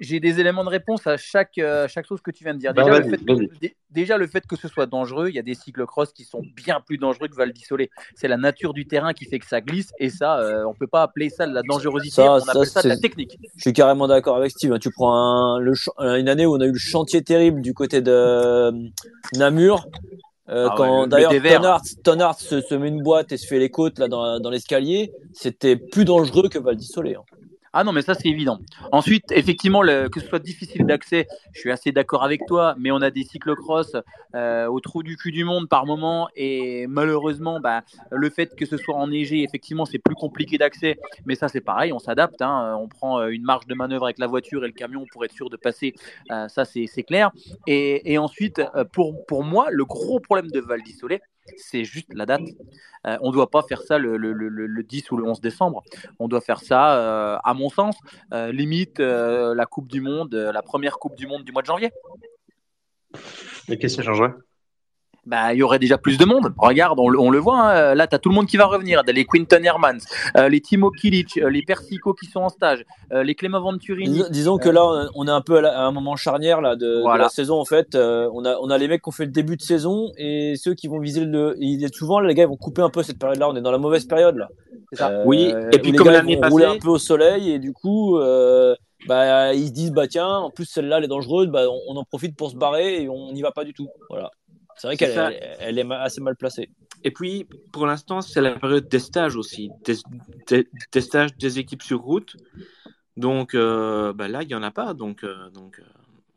[0.00, 2.72] j'ai des éléments de réponse à chaque, euh, chaque chose que tu viens de dire.
[2.72, 5.42] Bah, déjà, le fait que, déjà, le fait que ce soit dangereux, il y a
[5.42, 7.90] des cyclocross qui sont bien plus dangereux que Val d'Isolé.
[8.14, 10.86] C'est la nature du terrain qui fait que ça glisse, et ça, euh, on peut
[10.86, 13.36] pas appeler ça de la dangerosité, on appelle ça de la technique.
[13.56, 14.72] Je suis carrément d'accord avec Steve.
[14.72, 14.78] Hein.
[14.78, 18.70] Tu prends le, une année où on a eu le chantier terrible du côté de
[20.48, 20.68] euh.
[20.70, 21.32] Ah quand d'ailleurs
[22.04, 25.12] Tonart, se, se, met une boîte et se fait les côtes là dans, dans l'escalier,
[25.32, 27.16] c'était plus dangereux que Val d'Isolé.
[27.16, 27.24] Hein.
[27.78, 28.58] Ah non, mais ça, c'est évident.
[28.90, 33.02] Ensuite, effectivement, que ce soit difficile d'accès, je suis assez d'accord avec toi, mais on
[33.02, 33.94] a des cyclocross
[34.34, 38.64] euh, au trou du cul du monde par moment, et malheureusement, bah, le fait que
[38.64, 42.78] ce soit enneigé, effectivement, c'est plus compliqué d'accès, mais ça, c'est pareil, on s'adapte, hein.
[42.80, 45.34] on prend euh, une marge de manœuvre avec la voiture et le camion pour être
[45.34, 45.92] sûr de passer,
[46.30, 47.30] euh, ça, c'est clair.
[47.66, 48.62] Et, ensuite,
[48.94, 51.20] pour, pour moi, le gros problème de Val d'Isolé,
[51.56, 52.42] c'est juste la date.
[53.06, 55.82] Euh, on ne doit pas faire ça le, le, le, 10 ou le 11 décembre.
[56.18, 57.96] On doit faire ça, euh, à mon sens,
[58.32, 61.92] euh, limite la Coupe du Monde, la première Coupe du Monde du mois de janvier.
[63.68, 64.45] Et qu'est-ce qui
[65.26, 66.54] bah, il y aurait déjà plus de monde.
[66.56, 67.58] Regarde, on, le voit.
[67.58, 67.94] Hein.
[67.94, 69.02] Là, tu as tout le monde qui va revenir.
[69.06, 69.98] Les Quinton Hermans,
[70.36, 74.22] euh, les Timo Kilic, euh, les Persico qui sont en stage, euh, les Clément Venturini.
[74.30, 77.58] disons que là, on est un peu à, un moment charnière là, de, la saison.
[77.58, 80.12] En fait, on, a, on a les mecs qui ont fait le début de saison
[80.16, 81.56] et ceux qui vont viser le.
[81.58, 83.48] Il souvent, les gars, ils vont couper un peu cette période-là.
[83.48, 84.48] On est dans la mauvaise période là.
[84.92, 85.22] Ça.
[85.24, 86.64] oui, et puis comme l'année passée.
[86.64, 88.18] un peu au soleil et du coup.
[89.08, 91.96] bah, ils se disent bah tiens en plus celle-là elle est dangereuse bah, on, on
[91.96, 94.30] en profite pour se barrer et on n'y va pas du tout voilà
[94.76, 96.70] c'est vrai qu'elle elle est assez mal placée.
[97.04, 102.00] Et puis, pour l'instant, c'est la période des stages aussi, des, stages des équipes sur
[102.00, 102.36] route.
[103.16, 104.92] Donc euh, bah là, il n'y en a pas.
[104.94, 105.82] Donc, euh, donc euh,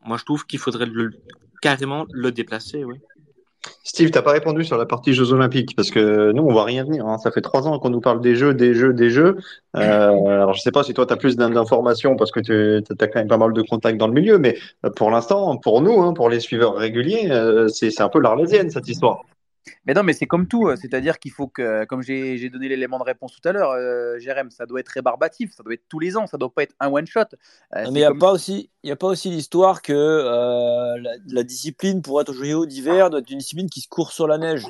[0.04, 1.10] moi, je trouve qu'il faudrait le,
[1.60, 2.84] carrément le déplacer.
[2.84, 2.96] Oui.
[3.84, 6.84] Steve, t'as pas répondu sur la partie Jeux Olympiques parce que nous on voit rien
[6.84, 7.06] venir.
[7.06, 7.18] hein.
[7.18, 9.36] Ça fait trois ans qu'on nous parle des Jeux, des Jeux, des Jeux.
[9.76, 12.52] Euh, alors je sais pas si toi t'as plus d'in- d'informations parce que tu
[13.00, 14.56] as quand même pas mal de contacts dans le milieu, mais
[14.86, 18.20] euh, pour l'instant, pour nous, hein, pour les suiveurs réguliers, euh, c'est c'est un peu
[18.20, 19.22] l'arlésienne cette histoire.
[19.86, 22.98] Mais non, mais c'est comme tout, euh, c'est-à-dire qu'il faut que, comme j'ai donné l'élément
[22.98, 25.98] de réponse tout à l'heure, euh, Jérém, ça doit être rébarbatif, ça doit être tous
[25.98, 27.20] les ans, ça doit pas être un one shot.
[27.20, 27.26] Euh,
[27.74, 31.10] mais il n'y a, comme- pas aussi- y a pas aussi l'histoire que euh, la,
[31.28, 34.26] la discipline pour être aux JO d'hiver doit être une discipline qui se court sur
[34.26, 34.66] la neige.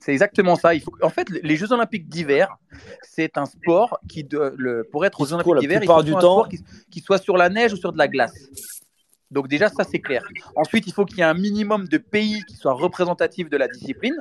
[0.00, 0.74] C'est exactement ça.
[0.74, 0.92] Il faut...
[1.00, 2.56] En fait, les Jeux Olympiques d'hiver,
[3.02, 4.52] c'est un sport qui, de...
[4.58, 4.84] le...
[4.92, 6.20] pour être aux Jeux Olympiques d'hiver, il faut du un temps.
[6.20, 6.58] sport qui...
[6.90, 8.34] qui soit sur la neige ou sur de la glace.
[9.30, 10.22] Donc déjà, ça c'est clair.
[10.56, 13.68] Ensuite, il faut qu'il y ait un minimum de pays qui soient représentatifs de la
[13.68, 14.16] discipline.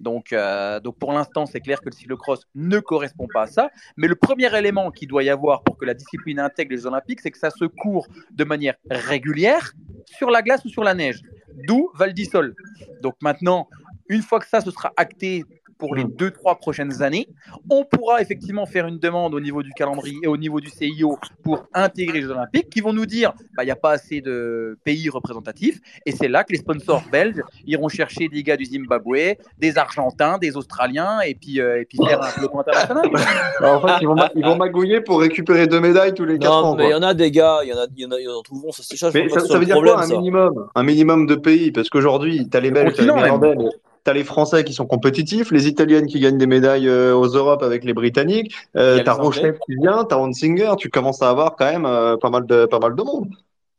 [0.00, 3.70] Donc, euh, donc pour l'instant, c'est clair que le cyclocross ne correspond pas à ça.
[3.96, 7.20] Mais le premier élément qu'il doit y avoir pour que la discipline intègre les Olympiques,
[7.20, 9.72] c'est que ça se court de manière régulière
[10.06, 11.20] sur la glace ou sur la neige.
[11.66, 12.54] D'où Val d'Isol.
[13.02, 13.68] Donc maintenant,
[14.08, 15.44] une fois que ça se sera acté
[15.80, 17.26] pour les deux, trois prochaines années,
[17.70, 21.18] on pourra effectivement faire une demande au niveau du calendrier et au niveau du CIO
[21.42, 24.20] pour intégrer les Jeux Olympiques qui vont nous dire bah, il n'y a pas assez
[24.20, 25.80] de pays représentatifs.
[26.06, 30.38] Et c'est là que les sponsors belges iront chercher des gars du Zimbabwe, des Argentins,
[30.38, 33.10] des Australiens et puis, euh, et puis faire un peloton international.
[33.58, 36.50] Alors, en fait, ils vont, ils vont magouiller pour récupérer deux médailles tous les quatre
[36.52, 36.74] Non, ans.
[36.76, 38.28] mais il y en a des gars, il y en a, y en a, ils
[38.28, 39.10] en trouveront, ça c'est ça.
[39.10, 40.16] ça, ça veut dire problème, quoi un ça.
[40.16, 40.68] minimum?
[40.74, 41.72] Un minimum de pays?
[41.72, 43.70] Parce qu'aujourd'hui, t'as les Le Belges, t'as les continent,
[44.00, 47.26] Néerlandais, t'as les Français qui sont compétitifs, les Italiennes qui gagnent des médailles euh, aux
[47.28, 49.12] Europes avec les Britanniques, euh, t'as.
[49.12, 52.66] Rochelle qui vient, t'as Hansinger, tu commences à avoir quand même euh, pas mal de
[52.66, 53.28] pas mal de monde.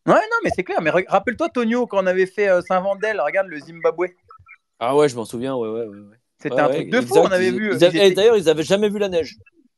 [0.07, 0.82] Ouais, non, mais c'est clair.
[0.82, 4.07] Mais rappelle-toi, Tonio, quand on avait fait euh, Saint-Vandel, regarde le Zimbabwe.
[4.80, 5.95] Ah ouais, je m'en souviens, ouais, ouais, ouais.
[6.41, 7.17] C'était Ouais, un ouais, truc de fou.
[7.19, 7.76] On avait ils- vu.
[7.76, 9.36] étaient- D'ailleurs, ils avaient jamais vu la neige.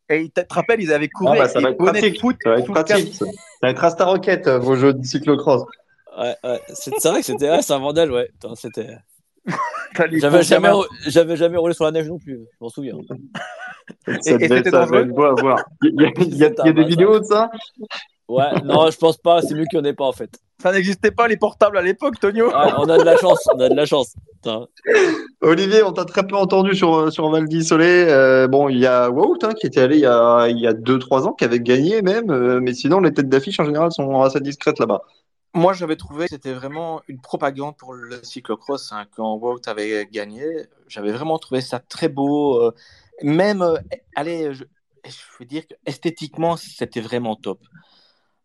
[0.10, 2.20] Et tu te rappelles, ils avaient couru Ah bah, ça va être pratique.
[2.22, 3.14] foot Ça va être pratique.
[3.14, 3.32] Ça Ça
[3.64, 5.64] va être Asta Rocket, vos jeux de cyclocross.
[6.18, 6.62] Ouais, ouais.
[6.74, 8.30] C'est vrai que c'était ouais, c'est un vandal, ouais.
[8.56, 8.98] C'était.
[9.98, 10.82] J'avais jamais, gamins.
[11.08, 12.39] j'avais jamais roulé sur la neige non plus.
[12.52, 12.96] Je m'en souviens.
[13.08, 13.16] Ça
[14.32, 15.64] et devait- c'était ça dangereux devait être beau à voir.
[15.84, 17.50] Il y a, il y a- il y a des vidéos de ça?
[18.30, 19.41] Ouais, non, je pense pas.
[19.41, 20.30] C'est mieux qu'il n'y en ait pas en fait.
[20.62, 22.48] Ça n'existait pas les portables à l'époque, Tonio.
[22.48, 23.39] Ouais, on a de la chance.
[23.54, 24.16] On a de la chance.
[24.36, 24.66] Putain.
[25.41, 28.06] Olivier, on t'a très peu entendu sur, sur Val d'Isolé.
[28.08, 30.68] Euh, bon, il y a Wout hein, qui était allé il y a, il y
[30.68, 32.32] a deux, trois ans, qui avait gagné même.
[32.32, 35.02] euh, mais sinon, les têtes d'affiche en général sont assez discrètes là-bas.
[35.56, 40.08] Moi, j'avais trouvé que c'était vraiment une propagande pour le cyclocross hein, quand Wout avait
[40.12, 40.43] gagné.
[40.88, 42.60] J'avais vraiment trouvé ça très beau.
[42.60, 42.72] euh,
[43.22, 43.78] même, euh,
[44.16, 44.64] allez, je,
[45.06, 47.60] je veux dire que esthétiquement, c'était vraiment top.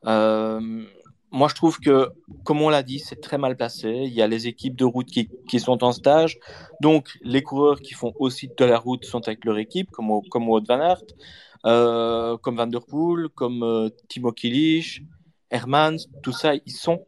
[0.04, 0.84] Euh,
[1.30, 2.10] moi, je trouve que,
[2.44, 3.88] comme on l'a dit, c'est très mal placé.
[3.88, 6.38] Il y a les équipes de route qui, sont en stage.
[6.82, 10.46] Donc, les coureurs qui font aussi de la route sont avec leur équipe, comme, comme
[10.46, 15.02] Wout van Aert, comme Van Der Poel, comme Timo Kilich,
[15.50, 17.02] Hermans, tout ça, ils sont,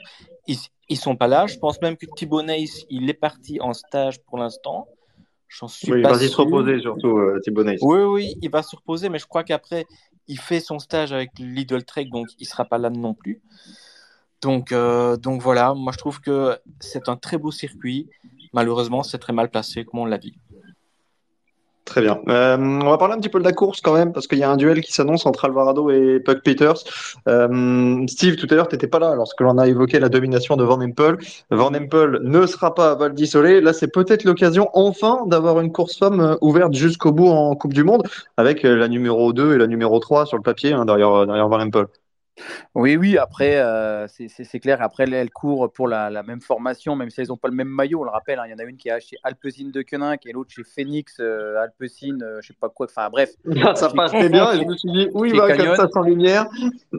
[0.46, 1.46] ils, ils sont pas là.
[1.46, 4.88] Je pense même que Thibaut Neis, il est parti en stage pour l'instant.
[5.48, 6.44] J'en suis Oui, pas vas-y se sûr.
[6.44, 7.78] reposer surtout, euh, Thibaut Neis.
[7.82, 9.84] Oui, oui, il va se reposer, mais je crois qu'après,
[10.28, 13.42] il fait son stage avec Lidl Trek, donc il sera pas là non plus.
[14.42, 18.08] Donc, euh, donc voilà, moi je trouve que c'est un très beau circuit.
[18.52, 20.38] Malheureusement, c'est très mal placé, comme on l'a dit.
[21.90, 22.20] Très bien.
[22.28, 24.44] Euh, on va parler un petit peu de la course quand même, parce qu'il y
[24.44, 26.84] a un duel qui s'annonce entre Alvarado et Puck Peters.
[27.26, 30.56] Euh, Steve, tout à l'heure, tu n'étais pas là lorsque l'on a évoqué la domination
[30.56, 31.18] de Van Empel.
[31.50, 33.60] Van Empel ne sera pas à Val d'Isolé.
[33.60, 37.74] Là, c'est peut-être l'occasion enfin d'avoir une course femme euh, ouverte jusqu'au bout en Coupe
[37.74, 41.26] du Monde, avec la numéro 2 et la numéro 3 sur le papier hein, derrière,
[41.26, 41.86] derrière Van Empel.
[42.74, 44.80] Oui, oui, après, euh, c'est- clair.
[44.82, 47.68] Après, elles courent pour la, la même formation, même si elles n'ont pas le même
[47.68, 48.00] maillot.
[48.00, 50.18] On le rappelle, hein, il y en a une qui est chez Alpecin de Koenig
[50.26, 52.86] et l'autre chez Phoenix, euh, Alpecin, euh, je sais pas quoi.
[52.90, 53.30] Enfin, bref.
[53.76, 55.66] Ça Chez- passait bien et je me suis dit où il va Canyon.
[55.66, 56.46] comme ça sans lumière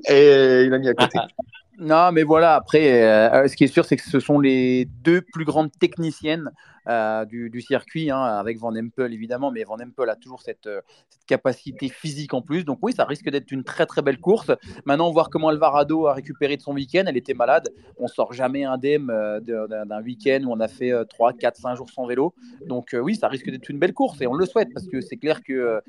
[0.09, 1.19] et il a mis à côté.
[1.77, 5.21] Non, mais voilà, après, euh, ce qui est sûr, c'est que ce sont les deux
[5.21, 6.51] plus grandes techniciennes
[6.87, 10.81] euh, du, circuit, hein, avec Van Empel évidemment, mais Van Empel a toujours cette, euh,
[11.09, 12.65] cette capacité physique en plus.
[12.65, 14.51] Donc oui, ça risque d'être une très très belle course.
[14.85, 17.03] Maintenant, voir comment Alvarado a récupéré de son week-end.
[17.07, 17.69] Elle était malade.
[17.97, 21.55] On sort jamais indemne euh, de- d'un week-end où on a fait euh, 3, 4,
[21.57, 22.33] 5 jours sans vélo.
[22.65, 25.01] Donc euh, oui, ça risque d'être une belle course et on le souhaite parce que
[25.01, 25.81] c'est clair que...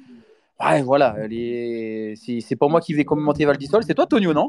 [0.65, 2.15] Ouais, voilà, les...
[2.17, 4.49] c'est c'est pas moi qui vais commenter Val d'Isol, c'est toi, Tonio, non?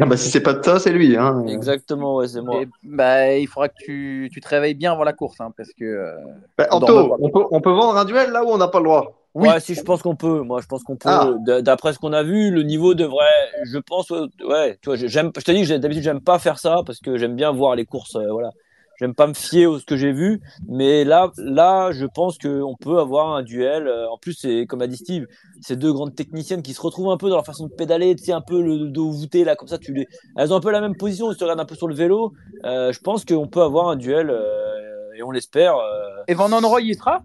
[0.00, 1.16] Ah bah, si c'est pas de ça, c'est lui.
[1.16, 1.44] Hein.
[1.48, 2.62] Exactement, ouais, c'est moi.
[2.62, 5.70] Et, bah, il faudra que tu, tu te réveilles bien avant la course, hein, parce
[5.72, 5.84] que.
[5.84, 6.14] euh,
[6.56, 8.78] Bah, on Anto, on peut, on peut vendre un duel là où on n'a pas
[8.78, 9.14] le droit?
[9.34, 9.48] Oui.
[9.48, 10.40] Ouais, si je pense qu'on peut.
[10.42, 11.08] Moi, je pense qu'on peut.
[11.08, 11.32] Ah.
[11.62, 13.26] D'après ce qu'on a vu, le niveau devrait.
[13.64, 14.10] Je pense.
[14.10, 15.30] ouais, tu vois, j'aime.
[15.36, 18.16] Je te dis d'habitude j'aime pas faire ça parce que j'aime bien voir les courses.
[18.16, 18.50] euh, voilà.
[18.98, 22.74] J'aime pas me fier à ce que j'ai vu, mais là, là, je pense qu'on
[22.80, 23.86] peut avoir un duel.
[23.86, 25.26] Euh, En plus, c'est comme a dit Steve,
[25.60, 28.24] ces deux grandes techniciennes qui se retrouvent un peu dans leur façon de pédaler, tu
[28.24, 29.78] sais, un peu le dos voûté là, comme ça.
[29.78, 31.30] Tu les, elles ont un peu la même position.
[31.30, 32.32] Si tu regardes un peu sur le vélo,
[32.64, 34.30] euh, je pense qu'on peut avoir un duel.
[34.30, 34.74] euh,
[35.18, 35.76] et on l'espère.
[35.76, 37.22] euh, Et Van il y sera?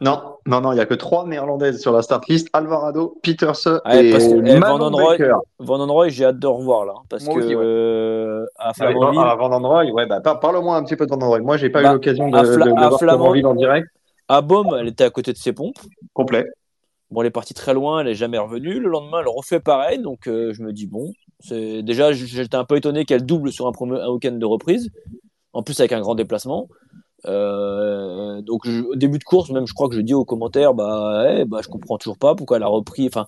[0.00, 3.80] Non, non, non, il n'y a que trois néerlandaises sur la start list Alvarado, Peterson
[3.82, 5.16] parce et que- eh, Van Androy-.
[5.58, 7.64] Van Androy, j'ai hâte de revoir là, parce Moi que aussi, ouais.
[7.64, 11.10] euh, à Ah, Flamanville, ah, Van Androy, ouais, bah, par- parle-moi un petit peu de
[11.10, 11.40] Van Androy.
[11.40, 13.88] Moi, j'ai pas Bah, eu l'occasion de, de- de à voir Flamanville en direct.
[14.28, 15.78] à Baume, elle était à côté de ses pompes.
[16.12, 16.44] Complet.
[17.10, 18.78] Bon, elle est partie très loin, elle est jamais revenue.
[18.80, 22.64] Le lendemain, elle refait pareil, donc euh, je me dis bon, c'est déjà j'étais un
[22.64, 24.90] peu étonné qu'elle double sur un, premier- un week-end de reprise,
[25.54, 26.66] en plus avec un grand déplacement.
[27.26, 31.26] Euh, donc au début de course, même je crois que je dis aux commentaires, bah,
[31.30, 33.06] eh, bah je comprends toujours pas pourquoi elle a repris.
[33.06, 33.26] Enfin,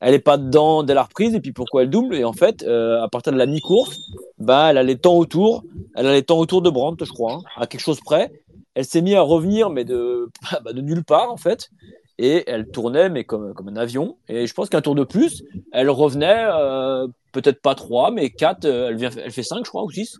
[0.00, 2.14] elle est pas dedans dès la reprise et puis pourquoi elle double.
[2.16, 3.98] Et en fait, euh, à partir de la mi-course,
[4.38, 5.64] bah elle a les temps autour,
[5.94, 8.32] elle a les temps autour de Brandt, je crois, hein, à quelque chose près.
[8.74, 10.30] Elle s'est mise à revenir, mais de,
[10.64, 11.70] bah, de nulle part en fait
[12.18, 15.42] et elle tournait mais comme, comme un avion et je pense qu'un tour de plus
[15.72, 19.70] elle revenait euh, peut-être pas trois mais quatre euh, elle vient elle fait cinq je
[19.70, 20.18] crois ou six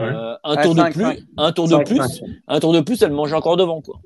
[0.00, 1.18] Euh, un Ouais, tour de plus cinq.
[1.36, 2.26] un tour de plus cinq.
[2.48, 3.96] un tour de plus elle mangeait encore devant quoi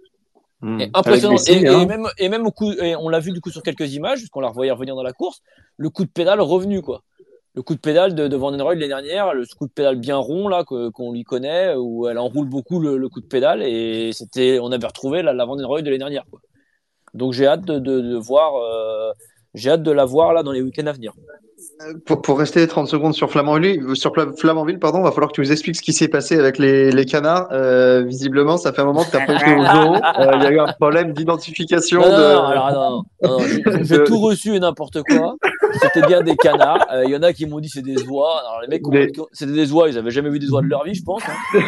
[0.62, 0.80] Hmm.
[0.80, 1.84] et impressionnant hein.
[1.86, 4.40] même et même au coup et on l'a vu du coup sur quelques images puisqu'on
[4.40, 5.42] la revoyait revenir dans la course
[5.76, 7.02] le coup de pédale revenu quoi
[7.54, 9.96] le coup de pédale de, de Van den Roy l'année dernière, le coup de pédale
[9.96, 13.26] bien rond là que- qu'on lui connaît, où elle enroule beaucoup le, le coup de
[13.26, 16.24] pédale et c'était, on avait retrouvé la, la Van den Roy de l'année dernière.
[16.30, 16.40] Quoi.
[17.16, 19.12] Donc j'ai hâte de, de, de voir, euh,
[19.54, 21.12] j'ai hâte de la voir là dans les week-ends à venir.
[22.06, 25.40] Pour, pour rester 30 secondes sur Flamanville, sur Fla- Flamanville, pardon, va falloir que tu
[25.42, 27.48] nous expliques ce qui s'est passé avec les, les canards.
[27.52, 29.94] Euh, visiblement, ça fait un moment que tu n'as pas été au zoo.
[30.18, 33.26] Euh, Il y a eu un problème d'identification Non, non, de.
[33.26, 35.34] non, j'ai- tout reçu et n'importe quoi.
[35.82, 36.86] C'était bien des canards.
[36.92, 38.40] Euh, Il y en a qui m'ont dit c'est des oies.
[38.40, 39.88] Alors les mecs, Des- c'était des oies.
[39.90, 41.22] Ils avaient jamais vu des oies de leur vie, je pense.
[41.28, 41.60] hein.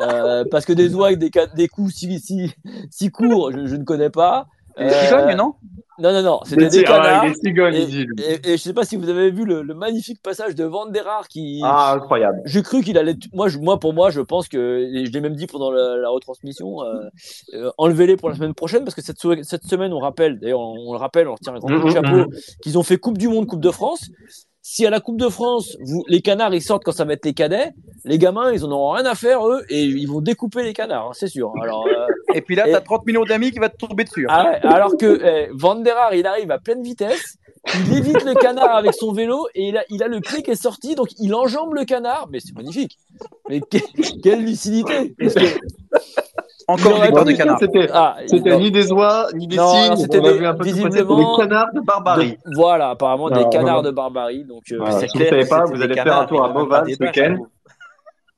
[0.00, 1.18] Euh, parce que des oies avec
[1.54, 2.52] des, coups si, si,
[2.90, 4.46] si courts, je, je ne connais pas.
[4.78, 5.54] Les cigognes, Euh, non?
[5.98, 6.40] Non, non, non.
[6.44, 7.24] C'était Des- des ah canards.
[7.26, 7.84] les cigognes, Et,
[8.18, 10.86] et, et je sais pas si vous avez vu le, le magnifique passage de Van
[10.86, 11.60] der Haar qui.
[11.62, 12.40] Ah, incroyable.
[12.46, 13.14] J'ai cru qu'il allait.
[13.34, 15.96] Moi, je, moi, pour moi, je pense que et je l'ai même dit pendant la,
[15.98, 16.82] la retransmission.
[16.82, 17.08] Euh,
[17.54, 20.40] euh, enlevez-les pour la semaine prochaine parce que cette, cette semaine, on rappelle.
[20.40, 22.30] D'ailleurs, on, on le rappelle, on retire un grand coup de Mhm, chapeau
[22.62, 24.08] qu'ils ont fait Coupe du Monde, Coupe de France.
[24.64, 27.24] Si à la Coupe de France, vous, les canards, ils sortent quand ça va être
[27.24, 27.72] les cadets,
[28.04, 31.08] les gamins, ils en auront rien à faire eux et ils vont découper les canards,
[31.08, 31.52] hein, c'est sûr.
[31.62, 31.84] Alors.
[31.88, 34.26] euh, Et puis là, Et- t'as 30 millions d'amis qui va te tomber dessus.
[34.30, 34.52] hein.
[34.62, 37.36] ah alors que eh, Van der Haar, il arrive à pleine vitesse,
[37.74, 40.50] il évite le canard avec son vélo et il a, il a le pied qui
[40.52, 42.28] est sorti, donc il enjambe le canard.
[42.30, 42.98] Mais c'est magnifique.
[43.48, 45.58] Mais que- quelle lucidité Parce que-
[46.68, 47.58] Encore une victoire de canard.
[47.58, 48.16] C'était ah,
[48.58, 49.96] ni des oies, ni des cygnes.
[49.96, 52.32] c'était des- visiblement- des canards de barbarie.
[52.32, 53.82] de- voilà, apparemment des canards non.
[53.82, 54.44] de barbarie.
[54.44, 56.86] Donc, euh, Voilà, vous clair savez pas, vous des allez faire un tour à Beauval
[56.86, 57.36] des ce week-end.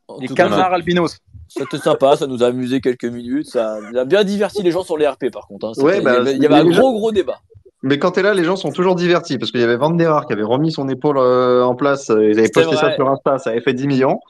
[0.09, 1.18] tout cas, canards albinos.
[1.49, 4.83] c'était sympa, ça nous a amusé quelques minutes, ça nous a bien diverti les gens
[4.83, 5.66] sur les RP par contre.
[5.68, 5.83] hein.
[5.83, 7.39] Ouais, bah, il y avait, y avait un gros gros débat.
[7.87, 10.11] Mais quand t'es là, les gens sont toujours divertis parce qu'il y avait Van der
[10.11, 12.09] Haar qui avait remis son épaule euh, en place.
[12.09, 14.20] euh, Ils avaient posté ça sur Insta, ça avait fait 10 millions.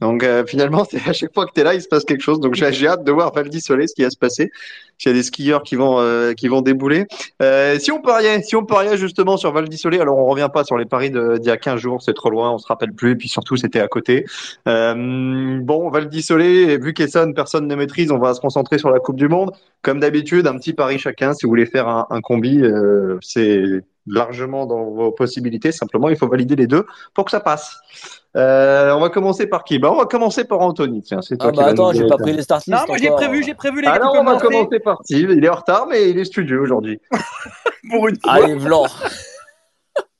[0.00, 2.40] Donc euh, finalement, à chaque fois que t'es là, il se passe quelque chose.
[2.40, 4.50] Donc j'ai hâte de voir Val d'Isolé ce qui va se passer.
[4.98, 7.06] S'il y a des skieurs qui vont euh, qui vont débouler.
[7.42, 10.64] Euh, si on pariait, si on pariait justement sur Val d'Isolé, alors on revient pas
[10.64, 13.12] sur les paris d'il y a 15 jours, c'est trop loin, on se rappelle plus.
[13.12, 14.24] Et puis surtout, c'était à côté.
[14.68, 19.00] Euh, bon, Val d'Isolé, vu qu'Essonne, personne ne maîtrise, on va se concentrer sur la
[19.00, 19.52] Coupe du Monde.
[19.82, 21.34] Comme d'habitude, un petit pari chacun.
[21.34, 25.72] Si vous voulez faire un, un combi, euh, c'est largement dans vos possibilités.
[25.72, 27.76] Simplement, il faut valider les deux pour que ça passe.
[28.36, 29.78] Euh, on va commencer par qui?
[29.78, 31.02] Bah, On va commencer par Anthony.
[31.02, 32.98] Tiens, c'est toi Ah qui bah vas attends, j'ai pas pris les start Non, moi
[32.98, 35.30] j'ai prévu, j'ai prévu les gars Alors, on va commencer commencer par Steve.
[35.30, 37.00] Il est en retard, mais il est studieux aujourd'hui.
[37.90, 38.32] pour une fois.
[38.32, 38.86] Allez, Vlan.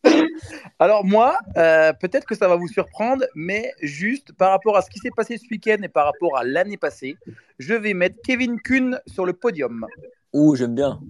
[0.79, 4.91] Alors moi, euh, peut-être que ça va vous surprendre, mais juste par rapport à ce
[4.91, 7.17] qui s'est passé ce week-end et par rapport à l'année passée,
[7.59, 9.87] je vais mettre Kevin Kuhn sur le podium.
[10.33, 11.01] Ouh, j'aime bien.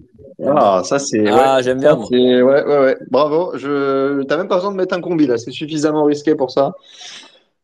[0.45, 1.21] Ah, ça c'est.
[1.21, 1.29] ouais.
[1.33, 1.95] Ah, j'aime bien.
[1.95, 2.07] Moi.
[2.11, 2.97] ouais, ouais, ouais.
[3.09, 3.51] Bravo.
[3.57, 4.21] Je...
[4.23, 5.37] T'as même pas besoin de mettre un combi là.
[5.37, 6.73] C'est suffisamment risqué pour ça.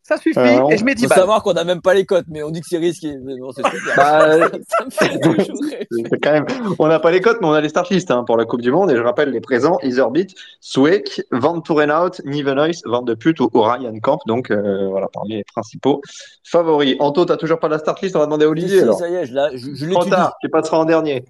[0.06, 1.20] Ça suffit, Alors, et je mets 10 Faut balles.
[1.20, 3.16] savoir qu'on n'a même pas les cotes, mais on dit que c'est risqué.
[3.40, 3.62] Bon, c'est.
[3.96, 4.38] Bah,
[4.68, 5.86] ça me fait toujours rire.
[5.92, 6.46] C'est quand même,
[6.78, 8.70] on n'a pas les cotes, mais on a les startlistes hein, pour la Coupe du
[8.72, 8.92] Monde.
[8.92, 10.28] Et je rappelle les présents Iserbit,
[10.60, 14.20] Sweek, Van Tourenhout, Nivenhuis, Van de Put ou Ryan Camp.
[14.28, 16.02] Donc euh, voilà, parmi les principaux
[16.44, 16.98] favoris.
[17.00, 18.18] Anto, t'as toujours pas la startlist?
[18.18, 18.98] On va demander à Olivier si, alors.
[19.00, 21.24] ça y est, je, la- je, je Trop tard, tu passeras en dernier.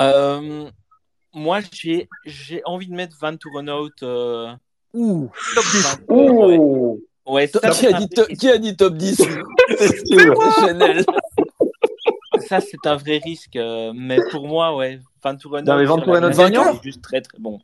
[0.00, 0.68] Euh,
[1.34, 3.90] moi, j'ai j'ai envie de mettre Van Tourenhout.
[4.02, 4.52] Euh,
[4.94, 5.30] Ouh.
[5.54, 5.98] top 10.
[6.08, 9.42] Ouais, Oh ouais, Top- qui, a dit to- qui a dit top 10 Steve.
[9.78, 11.04] C'est Chanel.
[12.48, 13.56] Ça, c'est un vrai risque.
[13.56, 15.66] euh, mais pour moi, ouais, Van Tourenhout.
[15.66, 17.58] Non, mais Van sur la Tourenhout glace, vainqueur il est juste très très bon.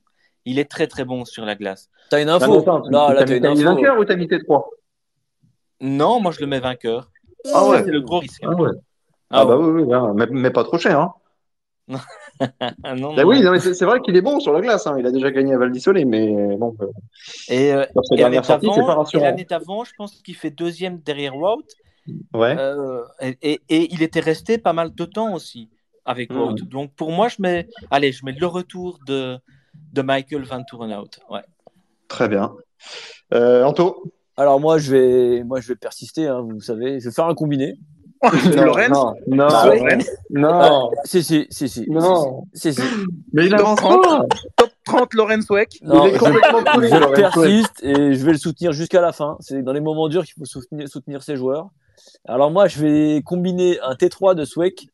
[0.45, 1.89] Il est très très bon sur la glace.
[2.11, 2.59] T'as une info?
[2.59, 3.75] Attends, Là, là, t'as t'as mis une t'as mis info.
[3.75, 4.69] vainqueur ou t'as mis tes trois?
[5.81, 7.11] Non, moi je le mets vainqueur.
[7.47, 7.83] Ah Ça, ouais.
[7.85, 8.41] c'est le gros risque.
[8.45, 8.71] Ah ouais.
[9.31, 10.99] Ah Ah bah oui, oui, hein, mais, mais pas trop cher.
[10.99, 11.13] Hein.
[12.85, 13.25] Non, non.
[13.25, 14.87] oui, non, mais c'est vrai qu'il est bon sur la glace.
[14.87, 14.97] Hein.
[14.99, 16.87] Il a déjà gagné à Val d'Isolé, mais bon, euh,
[17.49, 18.17] Et, euh, et
[19.21, 21.65] l'année d'avant, je pense qu'il fait deuxième derrière Wout.
[22.35, 22.57] Ouais.
[22.59, 25.69] Euh, et, et- et il était resté pas mal de temps aussi
[26.05, 26.39] avec Mhm.
[26.41, 26.55] Wout.
[26.69, 29.39] Donc pour moi, je mets, allez, je mets le retour de,
[29.93, 31.11] de Michael Van Torenhout.
[31.31, 31.43] Ouais.
[32.09, 32.53] Très bien.
[33.33, 34.03] Euh, Anto?
[34.37, 37.35] Alors moi je vais moi je vais persister, hein, vous savez, je vais faire un
[37.35, 37.75] combiné.
[38.57, 39.99] Lorenz Non, non, Bah,
[40.31, 41.87] non, Si si si si.
[41.89, 42.45] Non.
[42.55, 42.81] Si si.
[43.33, 44.03] mais il Top avance 30.
[44.03, 44.27] pas.
[44.57, 45.79] Top 30 Lorenz Weck.
[45.83, 49.37] Non, il est complètement coulé, je persiste et je vais le soutenir jusqu'à la fin.
[49.41, 51.71] C'est dans les moments durs qu'il faut soutenir, soutenir ses joueurs.
[52.27, 54.87] Alors moi, je vais combiner un T3 de Sweck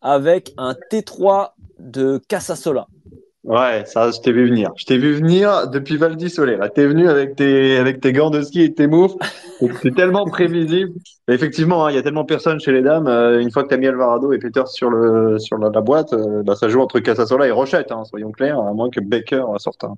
[0.00, 2.86] avec un T3 de Casasola.
[3.44, 4.72] Ouais, ça, je t'ai vu venir.
[4.76, 8.40] Je t'ai vu venir depuis Val di t'es venu avec tes, avec tes gants de
[8.40, 9.16] ski et tes moufles.
[9.82, 10.92] C'est tellement prévisible.
[11.28, 13.06] Effectivement, hein, il y a tellement personne chez les dames.
[13.06, 16.14] euh, une fois que t'as mis Alvarado et Peters sur le, sur la, la boîte,
[16.14, 19.44] euh, bah, ça joue entre Casasola et Rochette, hein, soyons clairs, à moins que Baker
[19.58, 19.94] sorte un,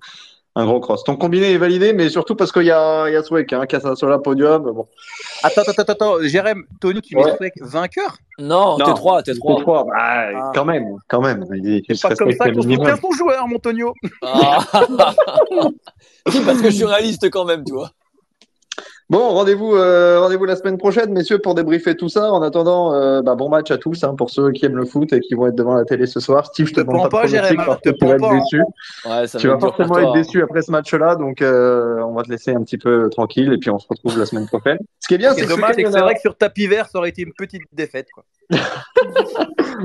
[0.59, 1.05] un gros cross.
[1.05, 3.67] Ton combiné est validé, mais surtout parce qu'il y a, il y a Sweck, hein,
[3.67, 4.63] Casasola podium.
[4.63, 4.89] Bon.
[5.43, 6.23] Attends, attends, attends, attends.
[6.23, 7.25] Jérém, Tony, tu Ouais.
[7.25, 8.17] mets Sweck vainqueur?
[8.39, 9.63] Non, Non, T3, T3.
[9.63, 10.53] T3, bah, Ah.
[10.55, 11.45] quand même, quand même.
[11.87, 12.87] C'est se pas comme ça un qu'on minimum.
[12.87, 13.93] soutient son joueur, mon Tonio.
[14.23, 14.59] Ah.
[16.29, 17.91] si, parce que je suis réaliste quand même, tu vois.
[19.09, 22.33] Bon, rendez-vous euh, rendez-vous la semaine prochaine, messieurs, pour débriefer tout ça.
[22.33, 25.13] En attendant, euh, bah, bon match à tous hein, pour ceux qui aiment le foot
[25.13, 26.47] et qui vont être devant la télé ce soir.
[26.47, 28.39] Steve, je te Te demande pas Jérémy, te tu vas être pas, hein.
[28.39, 28.63] déçu.
[29.05, 30.13] Ouais, ça Tu va vas être forcément être hein.
[30.13, 33.59] déçu après ce match-là, donc euh, on va te laisser un petit peu tranquille et
[33.59, 34.79] puis on se retrouve la semaine prochaine.
[34.99, 36.99] Ce qui est bien, c'est dommage, c'est que c'est vrai que sur tapis vert, ça
[36.99, 38.09] aurait été une petite défaite.
[38.13, 38.25] Quoi.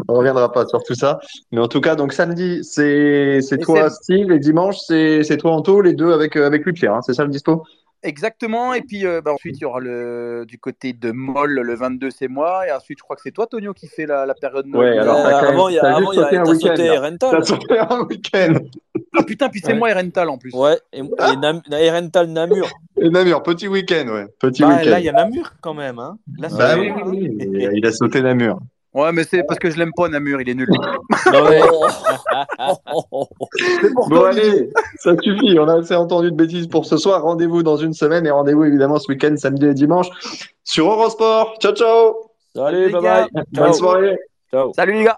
[0.07, 1.19] on reviendra pas sur tout ça.
[1.51, 5.81] Mais en tout cas, donc samedi, c'est toi, Steve, et dimanche, c'est c'est toi, Anto,
[5.81, 6.95] les deux avec euh, avec lui, Pierre.
[6.95, 7.63] Hein, c'est ça le dispo?
[8.03, 8.73] Exactement.
[8.73, 12.09] Et puis euh, bah, ensuite, il y aura le du côté de Moll, le 22,
[12.09, 12.67] c'est moi.
[12.67, 15.17] Et ensuite, je crois que c'est toi, Tonio, qui fait la, la période Ouais, alors,
[15.25, 16.51] Euh, quand avant, il y a, t'as avant, juste il y a, sauté un t'as
[16.51, 16.99] week-end, sauté là.
[17.01, 17.29] Rental.
[17.31, 18.53] T'as sauté un week-end.
[19.17, 19.77] Ah putain, puis c'est Ouais.
[19.77, 20.51] moi et Rental en plus.
[20.53, 22.69] Ouais, et, et Nam, et Rental Namur.
[22.99, 24.25] Et Namur, petit week-end, ouais.
[24.39, 24.89] Petit Bah, week-end.
[24.89, 25.99] là, il y a Namur quand même.
[25.99, 26.17] Hein.
[26.39, 27.01] Là, Bah oui, hein.
[27.05, 28.59] oui, oui, il a sauté Namur.
[28.93, 30.67] Ouais, mais c'est parce que je l'aime pas, Namur, il est nul.
[31.31, 31.61] Non, mais-
[33.79, 34.69] C'est pour Bon, allez,
[34.99, 35.57] ça suffit.
[35.59, 37.21] On a assez entendu de bêtises pour ce soir.
[37.23, 40.07] Rendez-vous dans une semaine et rendez-vous évidemment ce week-end, samedi et dimanche
[40.63, 41.55] sur Eurosport.
[41.61, 42.15] Ciao, ciao.
[42.55, 43.27] Salut, Les bye gars.
[43.33, 43.43] bye.
[43.53, 44.17] Bonne soirée.
[44.51, 44.73] Ciao.
[44.73, 45.17] Salut les gars.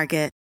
[0.00, 0.39] Market.